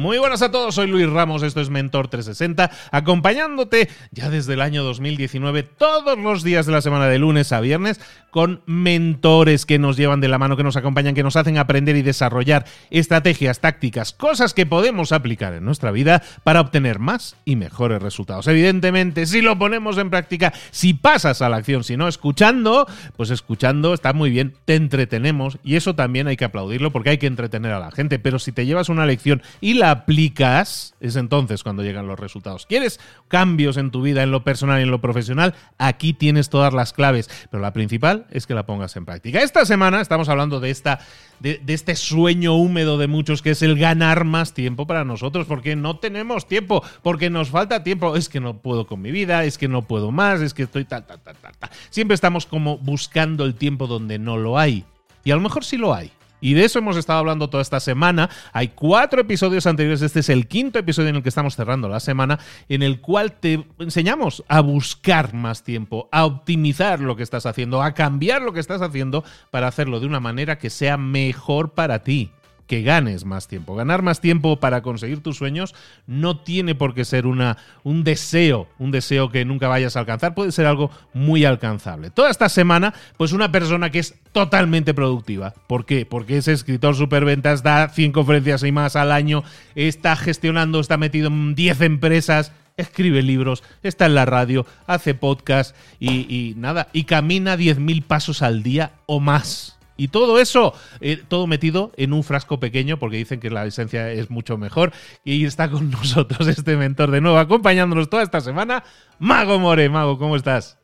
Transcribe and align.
Muy 0.00 0.16
buenas 0.16 0.40
a 0.40 0.50
todos, 0.50 0.76
soy 0.76 0.86
Luis 0.86 1.10
Ramos, 1.10 1.42
esto 1.42 1.60
es 1.60 1.68
Mentor 1.68 2.08
360, 2.08 2.70
acompañándote 2.90 3.90
ya 4.12 4.30
desde 4.30 4.54
el 4.54 4.62
año 4.62 4.82
2019 4.82 5.62
todos 5.62 6.18
los 6.18 6.42
días 6.42 6.64
de 6.64 6.72
la 6.72 6.80
semana 6.80 7.04
de 7.04 7.18
lunes 7.18 7.52
a 7.52 7.60
viernes 7.60 8.00
con 8.30 8.62
mentores 8.66 9.66
que 9.66 9.78
nos 9.78 9.96
llevan 9.96 10.20
de 10.20 10.28
la 10.28 10.38
mano, 10.38 10.56
que 10.56 10.62
nos 10.62 10.76
acompañan, 10.76 11.14
que 11.14 11.22
nos 11.22 11.36
hacen 11.36 11.58
aprender 11.58 11.96
y 11.96 12.02
desarrollar 12.02 12.64
estrategias, 12.90 13.60
tácticas, 13.60 14.12
cosas 14.12 14.54
que 14.54 14.66
podemos 14.66 15.12
aplicar 15.12 15.54
en 15.54 15.64
nuestra 15.64 15.90
vida 15.90 16.22
para 16.44 16.60
obtener 16.60 16.98
más 16.98 17.36
y 17.44 17.56
mejores 17.56 18.02
resultados. 18.02 18.46
Evidentemente, 18.46 19.26
si 19.26 19.40
lo 19.40 19.58
ponemos 19.58 19.98
en 19.98 20.10
práctica, 20.10 20.52
si 20.70 20.94
pasas 20.94 21.42
a 21.42 21.48
la 21.48 21.56
acción, 21.56 21.84
si 21.84 21.96
no 21.96 22.08
escuchando, 22.08 22.86
pues 23.16 23.30
escuchando 23.30 23.94
está 23.94 24.12
muy 24.12 24.30
bien, 24.30 24.54
te 24.64 24.74
entretenemos 24.74 25.58
y 25.62 25.76
eso 25.76 25.94
también 25.94 26.28
hay 26.28 26.36
que 26.36 26.44
aplaudirlo 26.44 26.90
porque 26.92 27.10
hay 27.10 27.18
que 27.18 27.26
entretener 27.26 27.72
a 27.72 27.80
la 27.80 27.90
gente, 27.90 28.18
pero 28.18 28.38
si 28.38 28.52
te 28.52 28.66
llevas 28.66 28.88
una 28.88 29.06
lección 29.06 29.42
y 29.60 29.74
la 29.74 29.90
aplicas, 29.90 30.94
es 31.00 31.16
entonces 31.16 31.62
cuando 31.62 31.82
llegan 31.82 32.06
los 32.06 32.18
resultados. 32.18 32.66
¿Quieres 32.66 33.00
cambios 33.28 33.76
en 33.76 33.90
tu 33.90 34.02
vida, 34.02 34.22
en 34.22 34.30
lo 34.30 34.44
personal 34.44 34.80
y 34.80 34.84
en 34.84 34.90
lo 34.90 35.00
profesional? 35.00 35.54
Aquí 35.78 36.12
tienes 36.12 36.50
todas 36.50 36.72
las 36.72 36.92
claves, 36.92 37.28
pero 37.50 37.62
la 37.62 37.72
principal 37.72 38.19
es 38.30 38.46
que 38.46 38.54
la 38.54 38.66
pongas 38.66 38.96
en 38.96 39.04
práctica. 39.04 39.40
Esta 39.42 39.64
semana 39.64 40.00
estamos 40.00 40.28
hablando 40.28 40.60
de, 40.60 40.70
esta, 40.70 41.00
de, 41.40 41.60
este 41.66 41.96
sueño 41.96 42.54
húmedo 42.54 42.98
de 42.98 43.06
muchos 43.06 43.42
que 43.42 43.50
es 43.50 43.62
el 43.62 43.78
ganar 43.78 44.24
más 44.24 44.54
tiempo 44.54 44.86
para 44.86 45.04
nosotros, 45.04 45.46
porque 45.46 45.76
no 45.76 45.98
tenemos 45.98 46.46
tiempo, 46.46 46.82
porque 47.02 47.30
nos 47.30 47.50
falta 47.50 47.82
tiempo. 47.82 48.16
Es 48.16 48.28
que 48.28 48.40
no 48.40 48.58
puedo 48.58 48.86
con 48.86 49.00
mi 49.00 49.10
vida, 49.10 49.44
es 49.44 49.58
que 49.58 49.68
no 49.68 49.82
puedo 49.82 50.10
más, 50.10 50.40
es 50.40 50.54
que 50.54 50.64
estoy 50.64 50.84
tal, 50.84 51.06
tal, 51.06 51.20
tal. 51.20 51.36
tal. 51.36 51.70
Siempre 51.90 52.14
estamos 52.14 52.46
como 52.46 52.78
buscando 52.78 53.44
el 53.44 53.54
tiempo 53.54 53.86
donde 53.86 54.18
no 54.18 54.36
lo 54.36 54.58
hay. 54.58 54.84
Y 55.24 55.30
a 55.30 55.34
lo 55.34 55.40
mejor 55.40 55.64
sí 55.64 55.76
lo 55.76 55.94
hay. 55.94 56.10
Y 56.40 56.54
de 56.54 56.64
eso 56.64 56.78
hemos 56.78 56.96
estado 56.96 57.18
hablando 57.18 57.50
toda 57.50 57.62
esta 57.62 57.80
semana. 57.80 58.30
Hay 58.52 58.68
cuatro 58.68 59.20
episodios 59.20 59.66
anteriores. 59.66 60.02
Este 60.02 60.20
es 60.20 60.28
el 60.28 60.46
quinto 60.46 60.78
episodio 60.78 61.10
en 61.10 61.16
el 61.16 61.22
que 61.22 61.28
estamos 61.28 61.56
cerrando 61.56 61.88
la 61.88 62.00
semana, 62.00 62.38
en 62.68 62.82
el 62.82 63.00
cual 63.00 63.32
te 63.32 63.66
enseñamos 63.78 64.44
a 64.48 64.60
buscar 64.60 65.34
más 65.34 65.62
tiempo, 65.62 66.08
a 66.12 66.24
optimizar 66.24 67.00
lo 67.00 67.16
que 67.16 67.22
estás 67.22 67.46
haciendo, 67.46 67.82
a 67.82 67.94
cambiar 67.94 68.42
lo 68.42 68.52
que 68.52 68.60
estás 68.60 68.82
haciendo 68.82 69.24
para 69.50 69.68
hacerlo 69.68 70.00
de 70.00 70.06
una 70.06 70.20
manera 70.20 70.58
que 70.58 70.70
sea 70.70 70.96
mejor 70.96 71.72
para 71.74 72.02
ti 72.02 72.30
que 72.70 72.82
ganes 72.82 73.24
más 73.24 73.48
tiempo. 73.48 73.74
Ganar 73.74 74.00
más 74.02 74.20
tiempo 74.20 74.60
para 74.60 74.80
conseguir 74.80 75.24
tus 75.24 75.36
sueños 75.36 75.74
no 76.06 76.38
tiene 76.38 76.76
por 76.76 76.94
qué 76.94 77.04
ser 77.04 77.26
una, 77.26 77.56
un 77.82 78.04
deseo, 78.04 78.68
un 78.78 78.92
deseo 78.92 79.28
que 79.32 79.44
nunca 79.44 79.66
vayas 79.66 79.96
a 79.96 79.98
alcanzar, 79.98 80.36
puede 80.36 80.52
ser 80.52 80.66
algo 80.66 80.92
muy 81.12 81.44
alcanzable. 81.44 82.10
Toda 82.10 82.30
esta 82.30 82.48
semana, 82.48 82.94
pues 83.16 83.32
una 83.32 83.50
persona 83.50 83.90
que 83.90 83.98
es 83.98 84.14
totalmente 84.30 84.94
productiva. 84.94 85.52
¿Por 85.66 85.84
qué? 85.84 86.06
Porque 86.06 86.36
es 86.36 86.46
escritor 86.46 86.94
superventas, 86.94 87.64
da 87.64 87.88
100 87.88 88.12
conferencias 88.12 88.62
y 88.62 88.70
más 88.70 88.94
al 88.94 89.10
año, 89.10 89.42
está 89.74 90.14
gestionando, 90.14 90.78
está 90.78 90.96
metido 90.96 91.26
en 91.26 91.56
10 91.56 91.80
empresas, 91.80 92.52
escribe 92.76 93.20
libros, 93.22 93.64
está 93.82 94.06
en 94.06 94.14
la 94.14 94.26
radio, 94.26 94.64
hace 94.86 95.14
podcast 95.14 95.74
y, 95.98 96.32
y 96.32 96.54
nada, 96.56 96.86
y 96.92 97.02
camina 97.02 97.56
10.000 97.56 98.04
pasos 98.04 98.42
al 98.42 98.62
día 98.62 98.92
o 99.06 99.18
más. 99.18 99.79
Y 100.00 100.08
todo 100.08 100.40
eso, 100.40 100.72
eh, 101.02 101.22
todo 101.28 101.46
metido 101.46 101.92
en 101.98 102.14
un 102.14 102.24
frasco 102.24 102.58
pequeño, 102.58 102.98
porque 102.98 103.18
dicen 103.18 103.38
que 103.38 103.50
la 103.50 103.66
esencia 103.66 104.10
es 104.10 104.30
mucho 104.30 104.56
mejor. 104.56 104.92
Y 105.24 105.44
está 105.44 105.70
con 105.70 105.90
nosotros 105.90 106.48
este 106.48 106.78
mentor 106.78 107.10
de 107.10 107.20
nuevo, 107.20 107.36
acompañándonos 107.36 108.08
toda 108.08 108.22
esta 108.22 108.40
semana. 108.40 108.82
Mago 109.18 109.58
More, 109.58 109.90
Mago, 109.90 110.16
¿cómo 110.16 110.36
estás? 110.36 110.78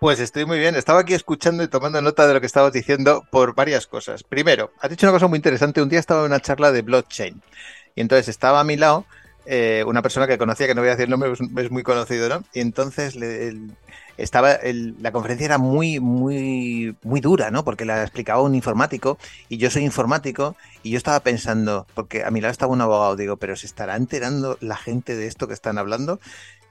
Pues 0.00 0.18
estoy 0.18 0.46
muy 0.46 0.58
bien. 0.58 0.76
Estaba 0.76 1.00
aquí 1.00 1.12
escuchando 1.12 1.62
y 1.62 1.68
tomando 1.68 2.00
nota 2.00 2.26
de 2.26 2.32
lo 2.32 2.40
que 2.40 2.46
estabas 2.46 2.72
diciendo 2.72 3.22
por 3.30 3.54
varias 3.54 3.86
cosas. 3.86 4.22
Primero, 4.22 4.72
has 4.80 4.88
dicho 4.88 5.04
una 5.06 5.12
cosa 5.12 5.26
muy 5.26 5.36
interesante. 5.36 5.82
Un 5.82 5.90
día 5.90 6.00
estaba 6.00 6.20
en 6.20 6.28
una 6.28 6.40
charla 6.40 6.72
de 6.72 6.80
blockchain. 6.80 7.42
Y 7.94 8.00
entonces 8.00 8.28
estaba 8.28 8.60
a 8.60 8.64
mi 8.64 8.78
lado 8.78 9.04
eh, 9.46 9.84
una 9.86 10.02
persona 10.02 10.26
que 10.26 10.38
conocía, 10.38 10.66
que 10.66 10.74
no 10.74 10.82
voy 10.82 10.88
a 10.88 10.92
decir 10.92 11.04
el 11.04 11.10
nombre, 11.10 11.32
es 11.32 11.70
muy 11.70 11.82
conocido, 11.82 12.28
¿no? 12.28 12.44
Y 12.52 12.60
entonces 12.60 13.16
le, 13.16 13.54
estaba 14.16 14.58
la 14.62 15.12
conferencia 15.12 15.46
era 15.46 15.58
muy, 15.58 15.98
muy, 16.00 16.96
muy 17.02 17.20
dura, 17.20 17.50
¿no? 17.50 17.64
Porque 17.64 17.84
la 17.84 18.02
explicaba 18.02 18.42
un 18.42 18.54
informático 18.54 19.18
y 19.48 19.56
yo 19.56 19.70
soy 19.70 19.84
informático 19.84 20.56
y 20.82 20.90
yo 20.90 20.98
estaba 20.98 21.20
pensando, 21.20 21.86
porque 21.94 22.24
a 22.24 22.30
mi 22.30 22.40
lado 22.40 22.52
estaba 22.52 22.72
un 22.72 22.80
abogado, 22.80 23.16
digo, 23.16 23.36
pero 23.36 23.56
¿se 23.56 23.66
estará 23.66 23.96
enterando 23.96 24.58
la 24.60 24.76
gente 24.76 25.16
de 25.16 25.26
esto 25.26 25.48
que 25.48 25.54
están 25.54 25.78
hablando? 25.78 26.20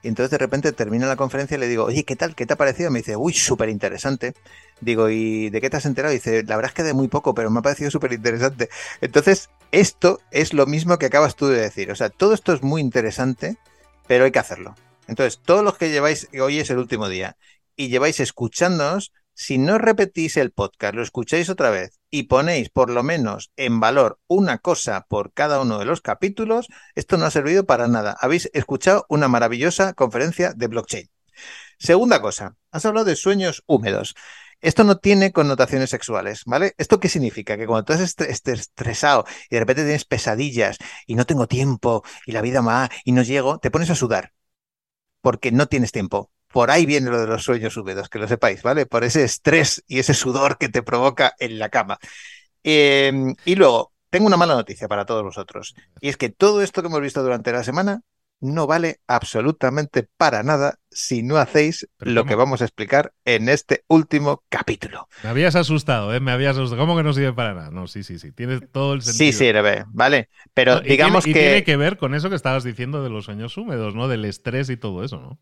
Y 0.02 0.08
entonces 0.08 0.30
de 0.30 0.38
repente 0.38 0.72
termina 0.72 1.06
la 1.06 1.16
conferencia 1.16 1.56
y 1.56 1.60
le 1.60 1.68
digo, 1.68 1.84
oye, 1.84 2.04
¿qué 2.04 2.16
tal? 2.16 2.34
¿Qué 2.34 2.44
te 2.46 2.54
ha 2.54 2.56
parecido? 2.56 2.90
Me 2.90 3.00
dice, 3.00 3.16
uy, 3.16 3.34
súper 3.34 3.68
interesante. 3.68 4.34
Digo, 4.82 5.08
¿y 5.10 5.48
de 5.50 5.60
qué 5.60 5.70
te 5.70 5.76
has 5.76 5.86
enterado? 5.86 6.12
Dice, 6.12 6.42
la 6.42 6.56
verdad 6.56 6.70
es 6.70 6.74
que 6.74 6.82
de 6.82 6.92
muy 6.92 7.06
poco, 7.06 7.34
pero 7.34 7.50
me 7.50 7.60
ha 7.60 7.62
parecido 7.62 7.90
súper 7.90 8.12
interesante. 8.12 8.68
Entonces, 9.00 9.48
esto 9.70 10.20
es 10.32 10.52
lo 10.52 10.66
mismo 10.66 10.98
que 10.98 11.06
acabas 11.06 11.36
tú 11.36 11.46
de 11.46 11.60
decir. 11.60 11.92
O 11.92 11.94
sea, 11.94 12.10
todo 12.10 12.34
esto 12.34 12.52
es 12.52 12.62
muy 12.62 12.80
interesante, 12.80 13.58
pero 14.08 14.24
hay 14.24 14.32
que 14.32 14.40
hacerlo. 14.40 14.74
Entonces, 15.06 15.40
todos 15.44 15.62
los 15.62 15.78
que 15.78 15.90
lleváis, 15.90 16.28
hoy 16.40 16.58
es 16.58 16.68
el 16.70 16.78
último 16.78 17.08
día, 17.08 17.36
y 17.76 17.90
lleváis 17.90 18.18
escuchándonos, 18.18 19.12
si 19.34 19.56
no 19.56 19.78
repetís 19.78 20.36
el 20.36 20.50
podcast, 20.50 20.94
lo 20.94 21.02
escucháis 21.02 21.48
otra 21.48 21.70
vez 21.70 21.98
y 22.10 22.24
ponéis 22.24 22.68
por 22.68 22.90
lo 22.90 23.02
menos 23.02 23.50
en 23.56 23.80
valor 23.80 24.18
una 24.26 24.58
cosa 24.58 25.06
por 25.08 25.32
cada 25.32 25.60
uno 25.60 25.78
de 25.78 25.84
los 25.84 26.00
capítulos, 26.00 26.66
esto 26.96 27.16
no 27.16 27.24
ha 27.24 27.30
servido 27.30 27.64
para 27.64 27.88
nada. 27.88 28.16
Habéis 28.20 28.50
escuchado 28.52 29.06
una 29.08 29.28
maravillosa 29.28 29.94
conferencia 29.94 30.52
de 30.54 30.66
blockchain. 30.66 31.10
Segunda 31.78 32.20
cosa, 32.20 32.56
has 32.70 32.84
hablado 32.84 33.06
de 33.06 33.16
sueños 33.16 33.62
húmedos. 33.66 34.14
Esto 34.62 34.84
no 34.84 34.96
tiene 34.96 35.32
connotaciones 35.32 35.90
sexuales, 35.90 36.42
¿vale? 36.46 36.74
¿Esto 36.78 37.00
qué 37.00 37.08
significa? 37.08 37.58
Que 37.58 37.66
cuando 37.66 37.84
tú 37.84 37.92
estás 37.92 38.28
estresado 38.28 39.24
y 39.50 39.56
de 39.56 39.60
repente 39.60 39.82
tienes 39.82 40.04
pesadillas 40.04 40.78
y 41.06 41.16
no 41.16 41.26
tengo 41.26 41.46
tiempo 41.48 42.04
y 42.26 42.32
la 42.32 42.40
vida 42.40 42.60
va 42.60 42.88
y 43.04 43.12
no 43.12 43.22
llego, 43.22 43.58
te 43.58 43.70
pones 43.70 43.90
a 43.90 43.94
sudar 43.94 44.32
porque 45.20 45.52
no 45.52 45.66
tienes 45.66 45.92
tiempo. 45.92 46.30
Por 46.48 46.70
ahí 46.70 46.84
viene 46.86 47.10
lo 47.10 47.20
de 47.20 47.26
los 47.26 47.44
sueños 47.44 47.76
húmedos, 47.76 48.08
que 48.10 48.18
lo 48.18 48.28
sepáis, 48.28 48.62
¿vale? 48.62 48.84
Por 48.86 49.04
ese 49.04 49.24
estrés 49.24 49.82
y 49.86 49.98
ese 50.00 50.14
sudor 50.14 50.58
que 50.58 50.68
te 50.68 50.82
provoca 50.82 51.34
en 51.38 51.58
la 51.58 51.70
cama. 51.70 51.98
Em, 52.62 53.34
y 53.44 53.54
luego, 53.54 53.92
tengo 54.10 54.26
una 54.26 54.36
mala 54.36 54.54
noticia 54.54 54.88
para 54.88 55.06
todos 55.06 55.22
vosotros. 55.22 55.74
Y 56.00 56.08
es 56.10 56.16
que 56.18 56.28
todo 56.28 56.62
esto 56.62 56.82
que 56.82 56.88
hemos 56.88 57.00
visto 57.00 57.22
durante 57.22 57.52
la 57.52 57.64
semana 57.64 58.02
no 58.42 58.66
vale 58.66 58.98
absolutamente 59.06 60.06
para 60.16 60.42
nada 60.42 60.78
si 60.90 61.22
no 61.22 61.36
hacéis 61.36 61.88
lo 62.00 62.26
que 62.26 62.34
vamos 62.34 62.60
a 62.60 62.64
explicar 62.64 63.14
en 63.24 63.48
este 63.48 63.84
último 63.86 64.42
capítulo. 64.48 65.08
Me 65.22 65.30
habías 65.30 65.54
asustado, 65.54 66.12
¿eh? 66.12 66.20
Me 66.20 66.32
habías 66.32 66.56
asustado. 66.56 66.82
¿Cómo 66.82 66.96
que 66.96 67.04
no 67.04 67.12
sirve 67.12 67.32
para 67.32 67.54
nada? 67.54 67.70
No, 67.70 67.86
sí, 67.86 68.02
sí, 68.02 68.18
sí. 68.18 68.32
Tienes 68.32 68.60
todo 68.70 68.94
el 68.94 69.02
sentido. 69.02 69.32
Sí 69.32 69.32
sirve, 69.32 69.84
¿vale? 69.88 70.28
Pero 70.52 70.80
digamos 70.80 71.24
que... 71.24 71.30
Y 71.30 71.34
tiene 71.34 71.64
que 71.64 71.76
ver 71.76 71.96
con 71.96 72.14
eso 72.14 72.28
que 72.28 72.36
estabas 72.36 72.64
diciendo 72.64 73.02
de 73.02 73.10
los 73.10 73.24
sueños 73.24 73.56
húmedos, 73.56 73.94
¿no? 73.94 74.08
Del 74.08 74.24
estrés 74.24 74.68
y 74.70 74.76
todo 74.76 75.04
eso, 75.04 75.20
¿no? 75.20 75.38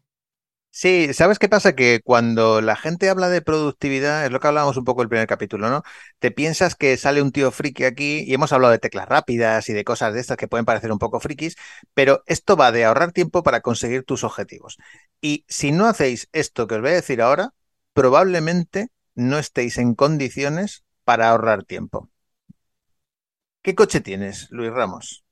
Sí, 0.73 1.13
¿sabes 1.15 1.39
qué 1.41 1.49
pasa? 1.49 1.75
Que 1.75 2.01
cuando 2.03 2.61
la 2.61 2.77
gente 2.77 3.09
habla 3.11 3.29
de 3.29 3.43
productividad, 3.43 4.25
es 4.25 4.31
lo 4.31 4.39
que 4.39 4.47
hablábamos 4.47 4.77
un 4.77 4.85
poco 4.85 5.03
el 5.03 5.09
primer 5.09 5.27
capítulo, 5.27 5.69
¿no? 5.69 5.83
Te 6.21 6.31
piensas 6.31 6.77
que 6.77 6.97
sale 6.97 7.21
un 7.23 7.33
tío 7.33 7.51
friki 7.51 7.85
aquí 7.85 8.21
y 8.25 8.33
hemos 8.35 8.53
hablado 8.53 8.71
de 8.73 8.79
teclas 8.79 9.09
rápidas 9.09 9.69
y 9.69 9.73
de 9.73 9.83
cosas 9.85 10.15
de 10.15 10.21
estas 10.21 10.37
que 10.37 10.47
pueden 10.47 10.65
parecer 10.65 10.93
un 10.93 10.99
poco 11.01 11.19
frikis, 11.19 11.57
pero 11.93 12.23
esto 12.27 12.57
va 12.57 12.71
de 12.71 12.85
ahorrar 12.85 13.11
tiempo 13.13 13.43
para 13.43 13.63
conseguir 13.63 14.05
tus 14.05 14.23
objetivos. 14.23 14.79
Y 15.21 15.45
si 15.49 15.73
no 15.73 15.87
hacéis 15.87 16.29
esto 16.33 16.67
que 16.69 16.77
os 16.77 16.81
voy 16.83 16.91
a 16.91 16.95
decir 16.95 17.21
ahora, 17.21 17.51
probablemente 17.93 18.89
no 19.17 19.39
estéis 19.39 19.77
en 19.79 19.95
condiciones 19.97 20.85
para 21.05 21.31
ahorrar 21.31 21.65
tiempo. 21.65 22.11
¿Qué 23.63 23.75
coche 23.75 24.01
tienes, 24.03 24.49
Luis 24.51 24.71
Ramos? 24.71 25.25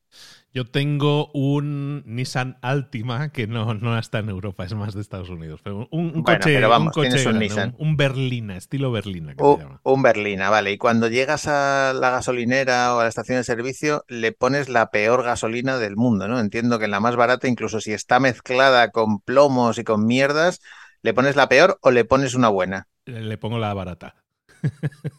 Yo 0.59 0.65
tengo 0.65 1.31
un 1.35 2.03
Nissan 2.05 2.59
Altima 2.63 3.31
que 3.31 3.47
no, 3.47 3.75
no 3.75 3.97
está 3.97 4.19
en 4.19 4.29
Europa, 4.29 4.65
es 4.65 4.75
más 4.75 4.93
de 4.93 5.01
Estados 5.01 5.29
Unidos. 5.29 5.61
Pero 5.63 5.87
un, 5.93 6.25
coche, 6.25 6.59
un, 6.67 6.91
coche 6.91 7.29
un, 7.29 7.39
Nissan. 7.39 7.77
un, 7.79 7.97
Berlina, 7.97 8.57
estilo 8.57 8.91
Berlina. 8.91 9.37
un 9.85 10.03
Berlina, 10.03 10.51
vale. 10.51 10.73
Y 10.73 10.77
cuando 10.77 11.07
llegas 11.07 11.47
a 11.47 11.93
la 11.93 12.11
gasolinera 12.11 12.97
o 12.97 12.99
a 12.99 13.05
la 13.05 13.09
estación 13.09 13.39
de 13.39 13.45
servicio, 13.45 14.05
le 14.09 14.33
pones 14.33 14.69
la 14.69 14.91
peor 14.91 15.23
gasolina 15.23 15.79
del 15.79 15.95
mundo, 15.95 16.27
¿no? 16.27 16.41
Entiendo 16.41 16.81
que 16.81 16.89
la 16.89 16.99
más 16.99 17.15
barata, 17.15 17.47
incluso 17.47 17.81
si 17.81 17.93
está 17.93 18.19
mezclada 18.19 18.91
con 18.91 19.21
plomos 19.21 19.79
y 19.79 19.85
con 19.85 20.07
mierdas, 20.07 20.59
¿le 21.03 21.15
pones 21.15 21.37
la 21.37 21.49
peor 21.49 21.79
o 21.83 21.93
le 21.93 22.05
pones 22.05 22.35
una 22.35 22.49
buena? 22.49 22.89
Le 23.05 23.39
pongo 23.39 23.61
la 23.61 23.73
barata. 23.75 24.17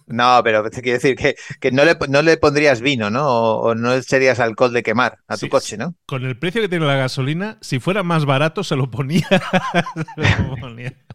No, 0.07 0.41
pero 0.43 0.69
te 0.69 0.81
quiero 0.81 0.97
decir 0.97 1.15
que, 1.15 1.35
que 1.59 1.71
no, 1.71 1.85
le, 1.85 1.95
no, 2.07 2.21
le, 2.21 2.37
pondrías 2.37 2.81
vino, 2.81 3.09
¿no? 3.09 3.27
O, 3.27 3.75
no 3.75 4.01
serías 4.01 4.39
alcohol 4.39 4.73
de 4.73 4.83
quemar 4.83 5.19
a 5.27 5.37
tu 5.37 5.49
coche, 5.49 5.77
¿no? 5.77 5.95
Con 6.05 6.25
el 6.25 6.37
precio 6.37 6.61
que 6.61 6.69
tiene 6.69 6.85
la 6.85 6.95
gasolina, 6.95 7.57
si 7.61 7.79
fuera 7.79 8.03
más 8.03 8.25
barato, 8.25 8.63
se 8.63 8.75
lo 8.75 8.89
ponía. 8.89 9.27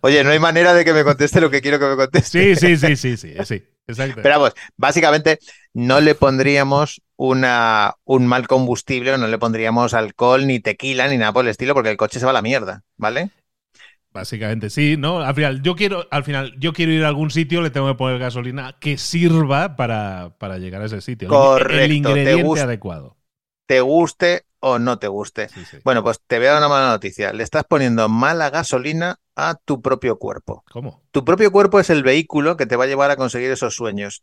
Oye, 0.00 0.22
no 0.22 0.30
hay 0.30 0.38
manera 0.38 0.74
de 0.74 0.84
que 0.84 0.92
me 0.92 1.04
conteste 1.04 1.40
lo 1.40 1.50
que 1.50 1.60
quiero 1.60 1.78
que 1.78 1.86
me 1.86 1.96
conteste. 1.96 2.54
Sí, 2.54 2.76
sí, 2.76 2.76
sí, 2.76 2.96
sí, 2.96 3.16
sí, 3.16 3.34
sí, 3.44 3.64
exacto. 3.86 4.20
Pero 4.22 4.38
vamos, 4.38 4.54
básicamente 4.76 5.38
no 5.72 6.00
le 6.00 6.14
pondríamos 6.14 7.02
una, 7.16 7.94
un 8.04 8.26
mal 8.26 8.46
combustible, 8.46 9.16
no 9.18 9.26
le 9.26 9.38
pondríamos 9.38 9.94
alcohol, 9.94 10.46
ni 10.46 10.60
tequila, 10.60 11.08
ni 11.08 11.16
nada 11.16 11.32
por 11.32 11.44
el 11.44 11.50
estilo, 11.50 11.74
porque 11.74 11.90
el 11.90 11.96
coche 11.96 12.20
se 12.20 12.26
va 12.26 12.30
a 12.30 12.34
la 12.34 12.42
mierda, 12.42 12.82
¿vale? 12.96 13.30
Básicamente, 14.14 14.70
sí, 14.70 14.96
¿no? 14.96 15.18
Al 15.18 15.34
final, 15.34 15.60
yo 15.60 15.74
quiero, 15.74 16.06
al 16.12 16.22
final, 16.22 16.54
yo 16.60 16.72
quiero 16.72 16.92
ir 16.92 17.04
a 17.04 17.08
algún 17.08 17.32
sitio, 17.32 17.60
le 17.62 17.70
tengo 17.70 17.88
que 17.88 17.96
poner 17.96 18.20
gasolina 18.20 18.76
que 18.78 18.96
sirva 18.96 19.74
para, 19.74 20.36
para 20.38 20.58
llegar 20.58 20.82
a 20.82 20.84
ese 20.84 21.00
sitio. 21.00 21.28
Correcto. 21.28 21.82
El 21.82 21.92
ingrediente 21.92 22.60
adecuado. 22.60 23.16
Te 23.66 23.80
guste 23.80 24.44
o 24.60 24.78
no 24.78 25.00
te 25.00 25.08
guste. 25.08 25.48
Bueno, 25.82 26.04
pues 26.04 26.20
te 26.24 26.38
voy 26.38 26.46
a 26.46 26.52
dar 26.52 26.58
una 26.58 26.68
mala 26.68 26.90
noticia. 26.90 27.32
Le 27.32 27.42
estás 27.42 27.64
poniendo 27.64 28.08
mala 28.08 28.50
gasolina 28.50 29.16
a 29.34 29.56
tu 29.56 29.82
propio 29.82 30.16
cuerpo. 30.16 30.62
¿Cómo? 30.70 31.02
Tu 31.10 31.24
propio 31.24 31.50
cuerpo 31.50 31.80
es 31.80 31.90
el 31.90 32.04
vehículo 32.04 32.56
que 32.56 32.66
te 32.66 32.76
va 32.76 32.84
a 32.84 32.86
llevar 32.86 33.10
a 33.10 33.16
conseguir 33.16 33.50
esos 33.50 33.74
sueños. 33.74 34.22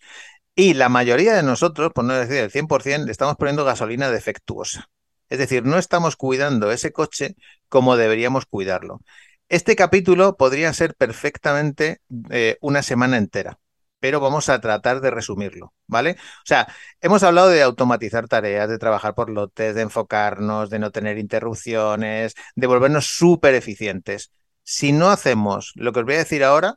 Y 0.56 0.74
la 0.74 0.88
mayoría 0.88 1.34
de 1.34 1.44
nosotros, 1.44 1.92
por 1.94 2.06
no 2.06 2.14
decir 2.14 2.38
el 2.38 2.50
100%, 2.50 3.06
le 3.06 3.12
estamos 3.12 3.36
poniendo 3.36 3.66
gasolina 3.66 4.10
defectuosa. 4.10 4.90
Es 5.30 5.38
decir, 5.38 5.66
no 5.66 5.78
estamos 5.78 6.16
cuidando 6.16 6.72
ese 6.72 6.94
coche 6.94 7.36
como 7.68 7.98
deberíamos 7.98 8.46
cuidarlo. 8.46 9.02
Este 9.51 9.75
capítulo 9.75 10.38
podría 10.38 10.71
ser 10.71 10.95
perfectamente 10.95 12.00
eh, 12.30 12.57
una 12.62 12.81
semana 12.81 13.18
entera, 13.18 13.59
pero 14.00 14.21
vamos 14.21 14.48
a 14.48 14.62
tratar 14.62 15.01
de 15.01 15.12
resumirlo, 15.12 15.74
¿vale? 15.88 16.12
O 16.12 16.45
sea, 16.45 16.74
hemos 17.01 17.21
hablado 17.24 17.50
de 17.50 17.62
automatizar 17.62 18.30
tareas, 18.30 18.69
de 18.69 18.77
trabajar 18.77 19.13
por 19.13 19.30
lotes, 19.30 19.75
de 19.75 19.81
enfocarnos, 19.81 20.69
de 20.69 20.80
no 20.80 20.92
tener 20.92 21.18
interrupciones, 21.18 22.33
de 22.56 22.68
volvernos 22.68 23.07
súper 23.07 23.53
eficientes. 23.53 24.31
Si 24.63 24.94
no 24.94 25.09
hacemos 25.09 25.74
lo 25.75 25.92
que 25.92 26.00
os 26.00 26.06
voy 26.06 26.15
a 26.15 26.19
decir 26.19 26.45
ahora, 26.45 26.75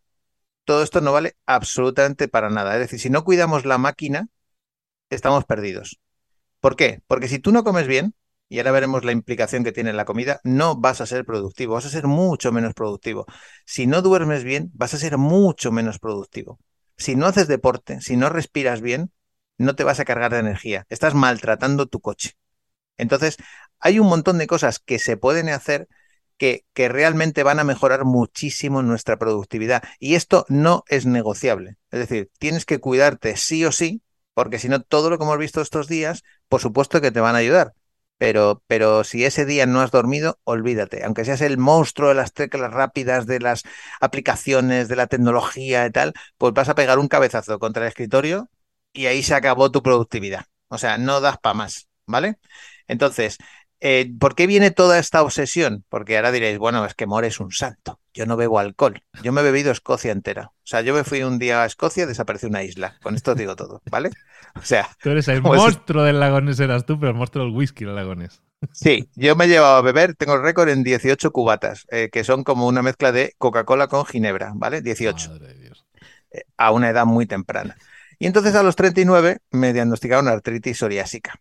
todo 0.64 0.82
esto 0.82 1.00
no 1.00 1.12
vale 1.12 1.36
absolutamente 1.46 2.26
para 2.28 2.50
nada. 2.50 2.74
Es 2.74 2.80
decir, 2.80 2.98
si 3.00 3.10
no 3.10 3.24
cuidamos 3.24 3.66
la 3.66 3.78
máquina, 3.78 4.26
estamos 5.10 5.44
perdidos. 5.44 6.00
¿Por 6.60 6.76
qué? 6.76 7.02
Porque 7.06 7.28
si 7.28 7.38
tú 7.38 7.52
no 7.52 7.64
comes 7.64 7.86
bien, 7.86 8.14
y 8.48 8.58
ahora 8.58 8.72
veremos 8.72 9.04
la 9.04 9.12
implicación 9.12 9.64
que 9.64 9.72
tiene 9.72 9.92
la 9.92 10.04
comida, 10.04 10.40
no 10.44 10.76
vas 10.76 11.00
a 11.00 11.06
ser 11.06 11.24
productivo, 11.24 11.74
vas 11.74 11.86
a 11.86 11.90
ser 11.90 12.06
mucho 12.06 12.52
menos 12.52 12.74
productivo. 12.74 13.26
Si 13.64 13.86
no 13.86 14.02
duermes 14.02 14.44
bien, 14.44 14.70
vas 14.74 14.94
a 14.94 14.98
ser 14.98 15.18
mucho 15.18 15.72
menos 15.72 15.98
productivo. 15.98 16.58
Si 16.96 17.16
no 17.16 17.26
haces 17.26 17.48
deporte, 17.48 18.00
si 18.00 18.16
no 18.16 18.28
respiras 18.28 18.80
bien, 18.80 19.10
no 19.58 19.74
te 19.74 19.84
vas 19.84 20.00
a 20.00 20.04
cargar 20.04 20.32
de 20.32 20.40
energía, 20.40 20.86
estás 20.88 21.14
maltratando 21.14 21.86
tu 21.86 22.00
coche. 22.00 22.32
Entonces, 22.96 23.36
hay 23.80 23.98
un 23.98 24.08
montón 24.08 24.38
de 24.38 24.46
cosas 24.46 24.78
que 24.78 24.98
se 24.98 25.16
pueden 25.16 25.48
hacer 25.48 25.88
que, 26.36 26.64
que, 26.74 26.88
realmente 26.88 27.42
van 27.44 27.60
a 27.60 27.64
mejorar 27.64 28.04
muchísimo 28.04 28.82
nuestra 28.82 29.18
productividad. 29.18 29.82
Y 29.98 30.16
esto 30.16 30.46
no 30.48 30.84
es 30.88 31.06
negociable. 31.06 31.76
Es 31.90 32.00
decir, 32.00 32.30
tienes 32.38 32.64
que 32.66 32.80
cuidarte 32.80 33.36
sí 33.36 33.64
o 33.64 33.72
sí, 33.72 34.02
porque 34.34 34.58
si 34.58 34.68
no, 34.68 34.82
todo 34.82 35.10
lo 35.10 35.18
que 35.18 35.24
hemos 35.24 35.38
visto 35.38 35.60
estos 35.60 35.88
días, 35.88 36.22
por 36.48 36.60
supuesto 36.60 37.00
que 37.00 37.12
te 37.12 37.20
van 37.20 37.36
a 37.36 37.38
ayudar 37.38 37.74
pero, 38.24 38.62
pero 38.66 39.04
si 39.04 39.22
ese 39.26 39.44
día 39.44 39.66
no 39.66 39.82
has 39.82 39.90
dormido, 39.90 40.38
olvídate. 40.44 41.04
Aunque 41.04 41.26
seas 41.26 41.42
el 41.42 41.58
monstruo 41.58 42.08
de 42.08 42.14
las 42.14 42.32
teclas 42.32 42.72
rápidas, 42.72 43.26
de 43.26 43.38
las 43.38 43.64
aplicaciones, 44.00 44.88
de 44.88 44.96
la 44.96 45.08
tecnología 45.08 45.84
y 45.84 45.90
tal, 45.92 46.14
pues 46.38 46.54
vas 46.54 46.70
a 46.70 46.74
pegar 46.74 46.98
un 46.98 47.08
cabezazo 47.08 47.58
contra 47.58 47.82
el 47.82 47.88
escritorio 47.88 48.48
y 48.94 49.06
ahí 49.06 49.22
se 49.22 49.34
acabó 49.34 49.70
tu 49.70 49.82
productividad. 49.82 50.46
O 50.68 50.78
sea, 50.78 50.96
no 50.96 51.20
das 51.20 51.36
para 51.38 51.52
más, 51.54 51.86
¿vale? 52.06 52.38
Entonces, 52.88 53.36
eh, 53.86 54.10
¿por 54.18 54.34
qué 54.34 54.46
viene 54.46 54.70
toda 54.70 54.98
esta 54.98 55.20
obsesión? 55.20 55.84
Porque 55.90 56.16
ahora 56.16 56.32
diréis, 56.32 56.56
bueno, 56.56 56.86
es 56.86 56.94
que 56.94 57.04
More 57.04 57.26
es 57.26 57.38
un 57.38 57.52
santo. 57.52 58.00
Yo 58.14 58.24
no 58.24 58.34
bebo 58.38 58.58
alcohol. 58.58 59.02
Yo 59.22 59.30
me 59.30 59.42
he 59.42 59.44
bebido 59.44 59.70
Escocia 59.70 60.10
entera. 60.10 60.52
O 60.54 60.66
sea, 60.66 60.80
yo 60.80 60.94
me 60.94 61.04
fui 61.04 61.22
un 61.22 61.38
día 61.38 61.62
a 61.62 61.66
Escocia 61.66 62.04
y 62.04 62.06
desapareció 62.06 62.48
una 62.48 62.62
isla. 62.62 62.96
Con 63.02 63.14
esto 63.14 63.32
os 63.32 63.36
digo 63.36 63.56
todo, 63.56 63.82
¿vale? 63.90 64.08
O 64.56 64.62
sea. 64.62 64.88
Tú 65.02 65.10
eres 65.10 65.28
el 65.28 65.42
monstruo 65.42 66.02
del 66.02 66.18
lagones, 66.18 66.60
eras 66.60 66.86
tú, 66.86 66.98
pero 66.98 67.10
el 67.10 67.18
monstruo 67.18 67.44
del 67.44 67.54
whisky 67.54 67.84
del 67.84 67.96
lagones. 67.96 68.40
Sí, 68.72 69.10
yo 69.16 69.36
me 69.36 69.44
he 69.44 69.48
llevado 69.48 69.76
a 69.76 69.82
beber, 69.82 70.14
tengo 70.14 70.34
el 70.34 70.42
récord 70.42 70.70
en 70.70 70.82
18 70.82 71.32
cubatas, 71.32 71.86
eh, 71.90 72.08
que 72.10 72.24
son 72.24 72.44
como 72.44 72.66
una 72.66 72.80
mezcla 72.80 73.12
de 73.12 73.34
Coca-Cola 73.36 73.88
con 73.88 74.06
Ginebra, 74.06 74.52
¿vale? 74.54 74.80
18. 74.80 75.28
Madre 75.28 75.54
Dios. 75.58 75.84
Eh, 76.30 76.44
a 76.56 76.70
una 76.70 76.88
edad 76.88 77.04
muy 77.04 77.26
temprana. 77.26 77.76
Y 78.18 78.26
entonces 78.26 78.54
a 78.54 78.62
los 78.62 78.76
39 78.76 79.40
me 79.50 79.72
diagnosticaron 79.74 80.28
artritis 80.28 80.78
psoriásica. 80.78 81.40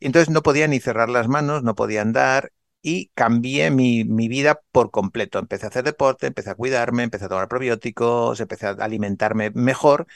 Entonces 0.00 0.30
no 0.30 0.42
podía 0.42 0.68
ni 0.68 0.80
cerrar 0.80 1.08
las 1.08 1.28
manos, 1.28 1.62
no 1.62 1.74
podía 1.74 2.02
andar 2.02 2.52
y 2.82 3.08
cambié 3.14 3.70
mi, 3.70 4.04
mi, 4.04 4.28
vida 4.28 4.60
por 4.72 4.90
completo. 4.90 5.38
Empecé 5.38 5.66
a 5.66 5.68
hacer 5.68 5.84
deporte, 5.84 6.26
empecé 6.26 6.50
a 6.50 6.54
cuidarme, 6.54 7.02
empecé 7.02 7.26
a 7.26 7.28
tomar 7.28 7.48
probióticos, 7.48 8.40
empecé 8.40 8.66
a 8.66 8.70
alimentarme 8.70 9.50
mejor 9.50 10.06